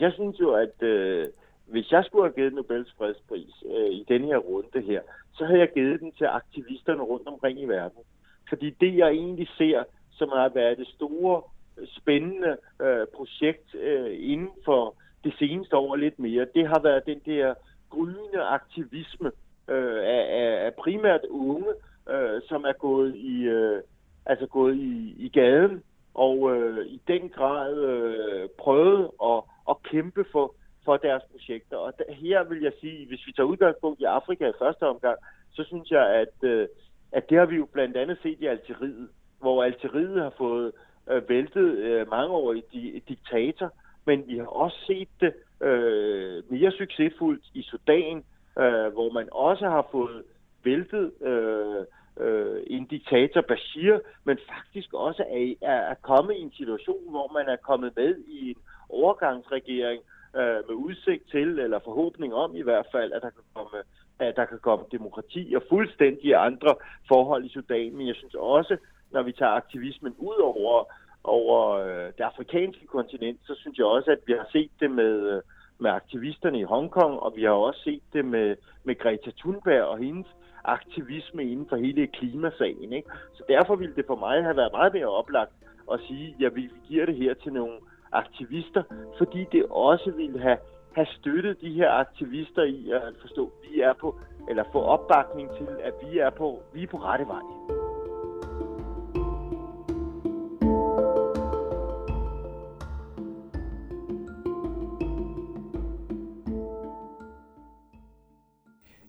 jeg 0.00 0.12
synes 0.12 0.40
jo, 0.40 0.54
at 0.54 0.82
øh, 0.82 1.26
hvis 1.66 1.92
jeg 1.92 2.04
skulle 2.04 2.24
have 2.24 2.34
givet 2.34 2.54
Nobels 2.54 2.94
fredspris 2.98 3.54
øh, 3.76 3.90
i 3.90 4.04
denne 4.08 4.26
her 4.26 4.36
runde 4.36 4.80
her, 4.80 5.00
så 5.34 5.44
havde 5.44 5.58
jeg 5.58 5.72
givet 5.74 6.00
den 6.00 6.12
til 6.12 6.24
aktivisterne 6.24 7.02
rundt 7.02 7.28
omkring 7.28 7.60
i 7.60 7.64
verden. 7.64 8.02
Fordi 8.48 8.70
det, 8.70 8.96
jeg 8.96 9.08
egentlig 9.08 9.48
ser, 9.58 9.84
som 10.10 10.28
har 10.28 10.48
været 10.48 10.78
det 10.78 10.88
store, 10.88 11.42
spændende 11.86 12.56
øh, 12.82 13.06
projekt 13.14 13.74
øh, 13.74 14.30
inden 14.32 14.50
for 14.64 14.94
det 15.24 15.34
seneste 15.38 15.76
år 15.76 15.96
lidt 15.96 16.18
mere, 16.18 16.46
det 16.54 16.68
har 16.68 16.80
været 16.82 17.06
den 17.06 17.20
der 17.26 17.54
gryende 17.90 18.42
aktivisme 18.42 19.32
øh, 19.68 19.98
af, 19.98 20.24
af, 20.30 20.66
af 20.66 20.74
primært 20.74 21.24
unge, 21.30 21.72
øh, 22.10 22.40
som 22.48 22.64
er 22.64 22.72
gået 22.72 23.16
i, 23.16 23.42
øh, 23.42 23.82
altså 24.26 24.46
gået 24.46 24.76
i, 24.76 25.14
i 25.18 25.28
gaden 25.28 25.82
og 26.14 26.56
øh, 26.56 26.86
i 26.86 27.00
den 27.08 27.28
grad 27.28 27.78
øh, 27.78 28.48
prøvet 28.58 29.10
at, 29.24 29.42
at 29.70 29.82
kæmpe 29.82 30.24
for 30.32 30.54
for 30.86 30.96
deres 30.96 31.22
projekter. 31.32 31.76
Og 31.76 31.92
her 32.08 32.44
vil 32.44 32.60
jeg 32.62 32.72
sige, 32.80 33.06
hvis 33.08 33.26
vi 33.26 33.32
tager 33.32 33.52
udgangspunkt 33.52 34.00
i 34.00 34.04
Afrika 34.04 34.44
i 34.48 34.60
første 34.62 34.82
omgang, 34.92 35.18
så 35.56 35.64
synes 35.64 35.90
jeg, 35.90 36.06
at, 36.22 36.36
øh, 36.50 36.68
at 37.12 37.30
det 37.30 37.38
har 37.38 37.46
vi 37.46 37.56
jo 37.56 37.66
blandt 37.72 37.96
andet 37.96 38.18
set 38.22 38.38
i 38.40 38.46
Algeriet, 38.46 39.08
hvor 39.40 39.64
Algeriet 39.64 40.22
har 40.22 40.34
fået 40.38 40.72
øh, 41.10 41.28
væltet 41.28 41.68
øh, 41.88 42.10
mange 42.10 42.34
år 42.34 42.52
i 42.52 42.62
di- 42.72 43.02
diktator, 43.08 43.72
men 44.04 44.24
vi 44.28 44.38
har 44.38 44.46
også 44.46 44.78
set 44.86 45.08
det 45.20 45.32
øh, 45.68 46.42
mere 46.52 46.72
succesfuldt 46.72 47.44
i 47.54 47.62
Sudan, 47.62 48.16
øh, 48.58 48.88
hvor 48.92 49.12
man 49.12 49.28
også 49.32 49.68
har 49.68 49.88
fået 49.92 50.22
væltet 50.64 51.12
øh, 51.22 51.84
øh, 52.20 52.62
en 52.66 52.84
diktator 52.86 53.40
Bashir, 53.40 53.98
men 54.24 54.38
faktisk 54.54 54.94
også 54.94 55.22
er, 55.22 55.54
er, 55.62 55.80
er 55.92 55.94
kommet 55.94 56.34
i 56.36 56.40
en 56.40 56.52
situation, 56.52 57.10
hvor 57.10 57.32
man 57.32 57.48
er 57.48 57.56
kommet 57.56 57.92
med 57.96 58.14
i 58.28 58.50
en 58.50 58.56
overgangsregering, 58.88 60.02
øh, 60.40 60.60
med 60.68 60.76
udsigt 60.86 61.30
til, 61.30 61.58
eller 61.58 61.78
forhåbning 61.78 62.34
om 62.34 62.56
i 62.56 62.62
hvert 62.62 62.86
fald, 62.92 63.12
at 63.12 63.22
der 63.22 63.30
kan 63.30 63.44
komme, 63.54 63.78
at 64.18 64.36
der 64.36 64.44
kan 64.44 64.58
komme 64.58 64.84
demokrati 64.92 65.54
og 65.56 65.62
fuldstændig 65.68 66.34
andre 66.34 66.74
forhold 67.08 67.44
i 67.44 67.48
Sudan. 67.48 67.96
Men 67.96 68.06
jeg 68.06 68.14
synes 68.14 68.34
også, 68.34 68.76
når 69.10 69.22
vi 69.22 69.32
tager 69.32 69.52
aktivismen 69.52 70.14
ud 70.18 70.38
over, 70.42 70.84
over 71.24 71.70
øh, 71.70 72.06
det 72.18 72.24
afrikanske 72.24 72.86
kontinent, 72.86 73.40
så 73.44 73.54
synes 73.54 73.78
jeg 73.78 73.86
også, 73.86 74.10
at 74.10 74.20
vi 74.26 74.32
har 74.32 74.48
set 74.52 74.70
det 74.80 74.90
med, 74.90 75.14
øh, 75.30 75.42
med 75.78 75.90
aktivisterne 75.90 76.58
i 76.60 76.62
Hongkong, 76.62 77.20
og 77.20 77.32
vi 77.36 77.42
har 77.42 77.50
også 77.50 77.80
set 77.84 78.02
det 78.12 78.24
med, 78.24 78.56
med 78.84 78.98
Greta 78.98 79.30
Thunberg 79.30 79.82
og 79.82 79.98
hendes 79.98 80.26
aktivisme 80.64 81.44
inden 81.44 81.66
for 81.68 81.76
hele 81.76 82.06
klimasagen. 82.06 82.92
Ikke? 82.92 83.08
Så 83.34 83.42
derfor 83.48 83.76
ville 83.76 83.94
det 83.94 84.04
for 84.06 84.16
mig 84.16 84.42
have 84.42 84.56
været 84.56 84.72
meget 84.72 84.92
mere 84.92 85.06
oplagt 85.06 85.52
at 85.92 86.00
sige, 86.08 86.34
at 86.34 86.40
ja, 86.40 86.48
vi 86.48 86.70
giver 86.88 87.06
det 87.06 87.16
her 87.16 87.34
til 87.34 87.52
nogle 87.52 87.78
aktivister, 88.12 88.82
fordi 89.18 89.46
det 89.52 89.64
også 89.70 90.12
ville 90.16 90.40
have, 90.40 90.58
have 90.94 91.06
støttet 91.06 91.60
de 91.60 91.72
her 91.72 91.90
aktivister 91.90 92.62
i 92.62 92.90
at 92.90 93.02
forstå, 93.20 93.44
at 93.44 93.70
vi 93.70 93.80
er 93.80 93.92
på, 94.00 94.18
eller 94.48 94.64
få 94.72 94.80
opbakning 94.80 95.50
til, 95.58 95.68
at 95.82 95.94
vi 96.02 96.18
er 96.18 96.30
på, 96.30 96.62
vi 96.74 96.82
er 96.82 96.86
på 96.86 96.96
rette 96.96 97.26
vej. 97.26 97.42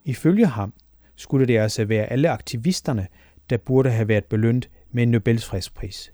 Ifølge 0.05 0.45
ham 0.45 0.73
skulle 1.15 1.47
det 1.47 1.57
altså 1.59 1.85
være 1.85 2.05
alle 2.05 2.29
aktivisterne, 2.29 3.07
der 3.49 3.57
burde 3.57 3.89
have 3.89 4.07
været 4.07 4.25
belønnet 4.25 4.69
med 4.91 5.03
en 5.03 5.11
Nobels 5.11 5.49
fredspris. 5.49 6.13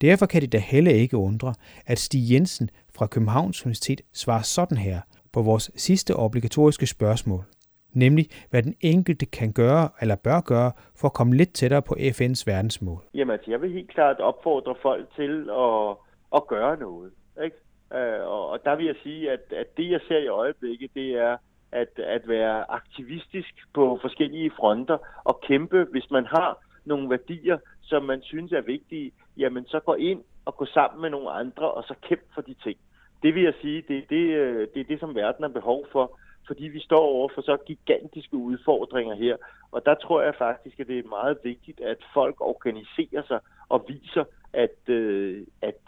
Derfor 0.00 0.26
kan 0.26 0.42
det 0.42 0.52
da 0.52 0.58
heller 0.58 0.90
ikke 0.90 1.16
undre, 1.16 1.54
at 1.86 1.98
Stig 1.98 2.32
Jensen 2.32 2.70
fra 2.96 3.06
Københavns 3.06 3.66
Universitet 3.66 4.00
svarer 4.12 4.42
sådan 4.42 4.78
her 4.78 5.00
på 5.32 5.42
vores 5.42 5.70
sidste 5.76 6.16
obligatoriske 6.16 6.86
spørgsmål, 6.86 7.44
nemlig 7.92 8.26
hvad 8.50 8.62
den 8.62 8.74
enkelte 8.80 9.26
kan 9.26 9.52
gøre 9.52 9.88
eller 10.00 10.16
bør 10.16 10.40
gøre 10.40 10.72
for 11.00 11.08
at 11.08 11.12
komme 11.12 11.36
lidt 11.36 11.52
tættere 11.52 11.82
på 11.82 11.94
FN's 11.94 12.42
verdensmål. 12.46 13.00
Jamen, 13.14 13.32
altså, 13.32 13.50
jeg 13.50 13.60
vil 13.62 13.72
helt 13.72 13.90
klart 13.90 14.20
opfordre 14.20 14.74
folk 14.82 15.14
til 15.16 15.50
at, 15.50 15.96
at 16.34 16.46
gøre 16.46 16.76
noget. 16.78 17.12
Ikke? 17.44 17.56
Øh, 17.94 18.26
og 18.26 18.58
der 18.64 18.76
vil 18.76 18.86
jeg 18.86 18.94
sige, 19.02 19.30
at, 19.30 19.52
at 19.56 19.76
det, 19.76 19.90
jeg 19.90 20.00
ser 20.08 20.18
i 20.18 20.28
øjeblikket, 20.28 20.90
det 20.94 21.10
er 21.10 21.36
at, 21.72 21.98
at 21.98 22.28
være 22.28 22.70
aktivistisk 22.70 23.54
på 23.74 23.98
forskellige 24.00 24.50
fronter 24.56 24.98
og 25.24 25.40
kæmpe, 25.40 25.86
hvis 25.90 26.10
man 26.10 26.26
har 26.26 26.64
nogle 26.84 27.10
værdier, 27.10 27.58
som 27.82 28.02
man 28.02 28.22
synes 28.22 28.52
er 28.52 28.60
vigtige, 28.60 29.12
jamen 29.36 29.66
så 29.66 29.80
gå 29.80 29.94
ind 29.94 30.24
og 30.44 30.56
gå 30.56 30.66
sammen 30.66 31.00
med 31.00 31.10
nogle 31.10 31.30
andre, 31.30 31.70
og 31.70 31.84
så 31.84 31.94
kæmpe 32.02 32.24
for 32.34 32.40
de 32.40 32.54
ting. 32.54 32.78
Det 33.22 33.34
vil 33.34 33.42
jeg 33.42 33.54
sige, 33.60 33.84
det 33.88 33.98
er 33.98 34.06
det, 34.08 34.26
øh, 34.40 34.68
det, 34.74 34.80
er 34.80 34.84
det 34.84 35.00
som 35.00 35.14
verden 35.14 35.42
har 35.42 35.48
behov 35.48 35.86
for, 35.92 36.18
fordi 36.46 36.64
vi 36.64 36.80
står 36.80 37.00
over 37.00 37.28
for 37.34 37.42
så 37.42 37.56
gigantiske 37.66 38.36
udfordringer 38.36 39.14
her. 39.14 39.36
Og 39.70 39.86
der 39.86 39.94
tror 39.94 40.22
jeg 40.22 40.34
faktisk, 40.38 40.80
at 40.80 40.86
det 40.86 40.98
er 40.98 41.08
meget 41.08 41.38
vigtigt, 41.44 41.80
at 41.80 41.96
folk 42.14 42.40
organiserer 42.40 43.22
sig 43.26 43.40
og 43.68 43.84
viser, 43.88 44.24
at, 44.52 44.88
øh, 44.88 45.46
at 45.62 45.80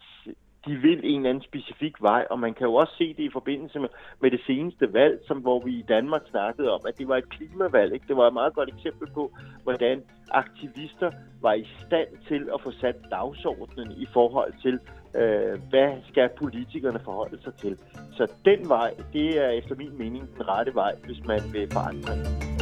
de 0.67 0.75
vil 0.75 1.01
en 1.05 1.17
eller 1.17 1.31
anden 1.31 1.45
specifik 1.45 2.03
vej, 2.03 2.27
og 2.31 2.39
man 2.39 2.55
kan 2.55 2.67
jo 2.67 2.75
også 2.75 2.95
se 2.99 3.15
det 3.15 3.23
i 3.23 3.31
forbindelse 3.33 3.79
med, 3.79 3.89
med 4.21 4.31
det 4.31 4.41
seneste 4.47 4.93
valg, 4.93 5.21
som 5.27 5.39
hvor 5.39 5.65
vi 5.65 5.73
i 5.79 5.85
Danmark 5.89 6.23
snakkede 6.31 6.71
om, 6.75 6.81
at 6.89 6.99
det 6.99 7.09
var 7.09 7.17
et 7.17 7.29
klimavalg. 7.29 7.95
Ikke? 7.95 8.07
Det 8.09 8.17
var 8.17 8.27
et 8.27 8.33
meget 8.33 8.55
godt 8.55 8.69
eksempel 8.69 9.09
på, 9.15 9.33
hvordan 9.63 10.03
aktivister 10.31 11.11
var 11.41 11.53
i 11.53 11.67
stand 11.87 12.09
til 12.29 12.49
at 12.55 12.61
få 12.63 12.71
sat 12.71 12.97
dagsordenen 13.11 13.93
i 13.93 14.07
forhold 14.13 14.53
til, 14.63 14.79
øh, 15.21 15.61
hvad 15.71 15.93
skal 16.09 16.31
politikerne 16.39 17.01
forholde 17.05 17.43
sig 17.43 17.55
til. 17.55 17.79
Så 18.13 18.33
den 18.45 18.69
vej, 18.69 18.95
det 19.13 19.45
er 19.45 19.49
efter 19.49 19.75
min 19.75 19.99
mening 19.99 20.37
den 20.37 20.49
rette 20.49 20.75
vej, 20.75 20.93
hvis 21.05 21.25
man 21.27 21.41
vil 21.53 21.69
forandre. 21.73 22.56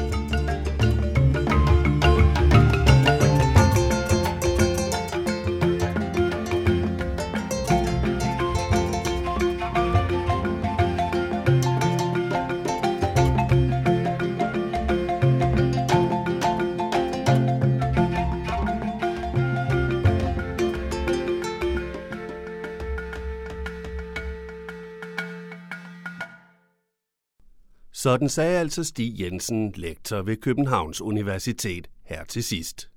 Sådan 28.04 28.28
sagde 28.28 28.58
altså 28.58 28.84
Stig 28.84 29.20
Jensen, 29.20 29.72
lektor 29.76 30.22
ved 30.22 30.36
Københavns 30.36 31.00
Universitet 31.00 31.88
her 32.02 32.24
til 32.24 32.44
sidst. 32.44 32.90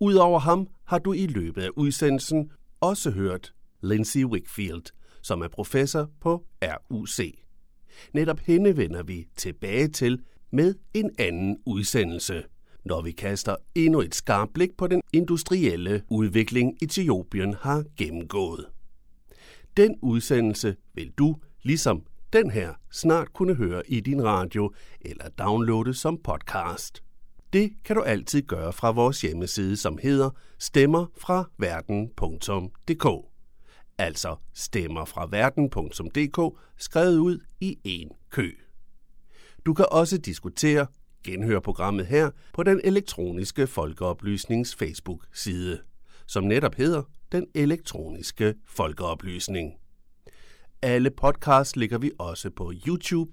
Udover 0.00 0.38
ham 0.38 0.68
har 0.84 0.98
du 0.98 1.12
i 1.12 1.26
løbet 1.26 1.62
af 1.62 1.68
udsendelsen 1.76 2.50
også 2.80 3.10
hørt 3.10 3.54
Lindsay 3.82 4.24
Wickfield, 4.24 4.82
som 5.22 5.42
er 5.42 5.48
professor 5.48 6.10
på 6.20 6.44
RUC. 6.62 7.34
Netop 8.12 8.40
hende 8.40 8.76
vender 8.76 9.02
vi 9.02 9.26
tilbage 9.36 9.88
til 9.88 10.20
med 10.52 10.74
en 10.94 11.10
anden 11.18 11.58
udsendelse, 11.66 12.42
når 12.84 13.02
vi 13.02 13.12
kaster 13.12 13.56
endnu 13.74 14.00
et 14.00 14.14
skarpt 14.14 14.52
blik 14.54 14.76
på 14.78 14.86
den 14.86 15.02
industrielle 15.12 16.02
udvikling 16.10 16.76
Etiopien 16.82 17.54
har 17.54 17.84
gennemgået. 17.96 18.66
Den 19.76 19.96
udsendelse 20.02 20.76
vil 20.94 21.10
du, 21.18 21.36
ligesom 21.62 22.02
den 22.32 22.50
her 22.50 22.74
snart 22.92 23.32
kunne 23.32 23.54
høre 23.54 23.82
i 23.86 24.00
din 24.00 24.24
radio 24.24 24.72
eller 25.00 25.28
downloade 25.28 25.94
som 25.94 26.18
podcast. 26.24 27.02
Det 27.52 27.72
kan 27.84 27.96
du 27.96 28.02
altid 28.02 28.42
gøre 28.42 28.72
fra 28.72 28.90
vores 28.90 29.20
hjemmeside, 29.20 29.76
som 29.76 29.98
hedder 30.02 30.30
stemmerfraverden.dk. 30.58 33.06
Altså 33.98 34.36
stemmerfraverden.dk 34.54 36.58
skrevet 36.78 37.18
ud 37.18 37.38
i 37.60 37.78
en 37.84 38.08
kø. 38.30 38.50
Du 39.66 39.74
kan 39.74 39.86
også 39.90 40.18
diskutere, 40.18 40.86
genhøre 41.24 41.60
programmet 41.60 42.06
her 42.06 42.30
på 42.52 42.62
den 42.62 42.80
elektroniske 42.84 43.66
folkeoplysnings 43.66 44.74
Facebook-side, 44.74 45.80
som 46.26 46.44
netop 46.44 46.74
hedder 46.74 47.02
Den 47.32 47.46
Elektroniske 47.54 48.54
Folkeoplysning. 48.66 49.79
Alle 50.82 51.10
podcasts 51.10 51.76
ligger 51.76 51.98
vi 51.98 52.10
også 52.18 52.50
på 52.50 52.72
YouTube, 52.86 53.32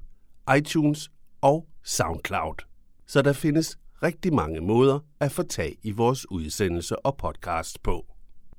iTunes 0.57 1.09
og 1.41 1.67
SoundCloud. 1.83 2.55
Så 3.05 3.21
der 3.21 3.33
findes 3.33 3.77
rigtig 4.03 4.33
mange 4.33 4.61
måder 4.61 4.99
at 5.19 5.31
få 5.31 5.43
tag 5.43 5.77
i 5.83 5.91
vores 5.91 6.31
udsendelse 6.31 7.05
og 7.05 7.17
podcast 7.17 7.83
på. 7.83 8.05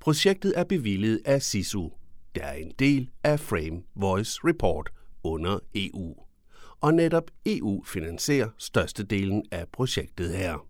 Projektet 0.01 0.53
er 0.57 0.65
bevilget 0.65 1.21
af 1.25 1.43
SISU, 1.43 1.89
der 2.35 2.43
er 2.43 2.53
en 2.55 2.73
del 2.79 3.11
af 3.25 3.41
Frame 3.41 3.83
Voice 3.95 4.41
Report 4.45 4.91
under 5.23 5.59
EU. 5.75 6.15
Og 6.81 6.95
netop 6.95 7.31
EU 7.47 7.85
finansierer 7.85 8.49
størstedelen 8.59 9.45
af 9.51 9.69
projektet 9.73 10.37
her. 10.37 10.67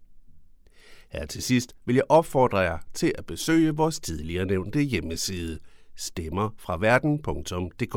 Her 1.08 1.26
til 1.26 1.42
sidst 1.42 1.76
vil 1.84 1.94
jeg 1.94 2.04
opfordre 2.08 2.58
jer 2.58 2.78
til 2.94 3.12
at 3.18 3.26
besøge 3.26 3.76
vores 3.76 4.00
tidligere 4.00 4.46
nævnte 4.46 4.80
hjemmeside 4.80 5.58
stemmerfraverden.dk. 5.98 7.96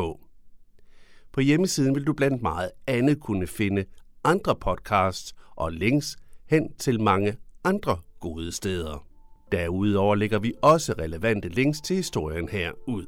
På 1.34 1.42
hjemmesiden 1.42 1.96
vil 1.96 2.08
du 2.08 2.14
blandt 2.14 2.42
meget 2.42 2.72
andet 2.88 3.20
kunne 3.20 3.48
finde 3.48 3.86
andre 4.24 4.56
podcasts 4.56 5.34
og 5.56 5.72
links 5.72 6.18
hen 6.50 6.74
til 6.74 7.02
mange 7.02 7.36
andre 7.64 7.98
gode 8.20 8.52
steder. 8.52 9.08
Derudover 9.52 10.16
lægger 10.16 10.40
vi 10.40 10.54
også 10.62 10.94
relevante 10.94 11.50
links 11.50 11.82
til 11.82 11.96
historien 11.96 12.50
her 12.50 12.72
ud. 12.88 13.06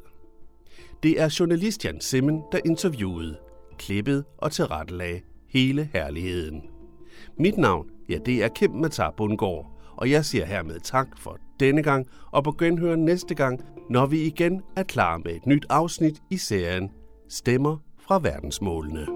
Det 1.03 1.21
er 1.21 1.36
journalist 1.39 1.86
Jan 1.86 2.01
Simmen, 2.01 2.43
der 2.51 2.60
interviewede, 2.65 3.38
klippede 3.77 4.23
og 4.38 4.51
tilrettelagde 4.51 5.21
hele 5.49 5.89
herligheden. 5.93 6.62
Mit 7.39 7.58
navn, 7.58 7.89
ja 8.10 8.17
det 8.25 8.43
er 8.43 8.47
Kim 8.47 8.71
Matar 8.71 9.13
Bundgaard, 9.17 9.73
og 9.97 10.12
jeg 10.12 10.25
siger 10.25 10.45
hermed 10.45 10.79
tak 10.79 11.08
for 11.19 11.38
denne 11.60 11.84
gang, 11.84 12.08
og 12.32 12.43
på 12.43 12.51
genhør 12.51 12.95
næste 12.95 13.36
gang, 13.36 13.62
når 13.89 14.06
vi 14.06 14.21
igen 14.21 14.62
er 14.75 14.84
klar 14.84 15.17
med 15.17 15.36
et 15.36 15.45
nyt 15.45 15.65
afsnit 15.69 16.21
i 16.29 16.38
serien 16.38 16.91
Stemmer 17.29 17.77
fra 17.99 18.19
verdensmålene. 18.19 19.08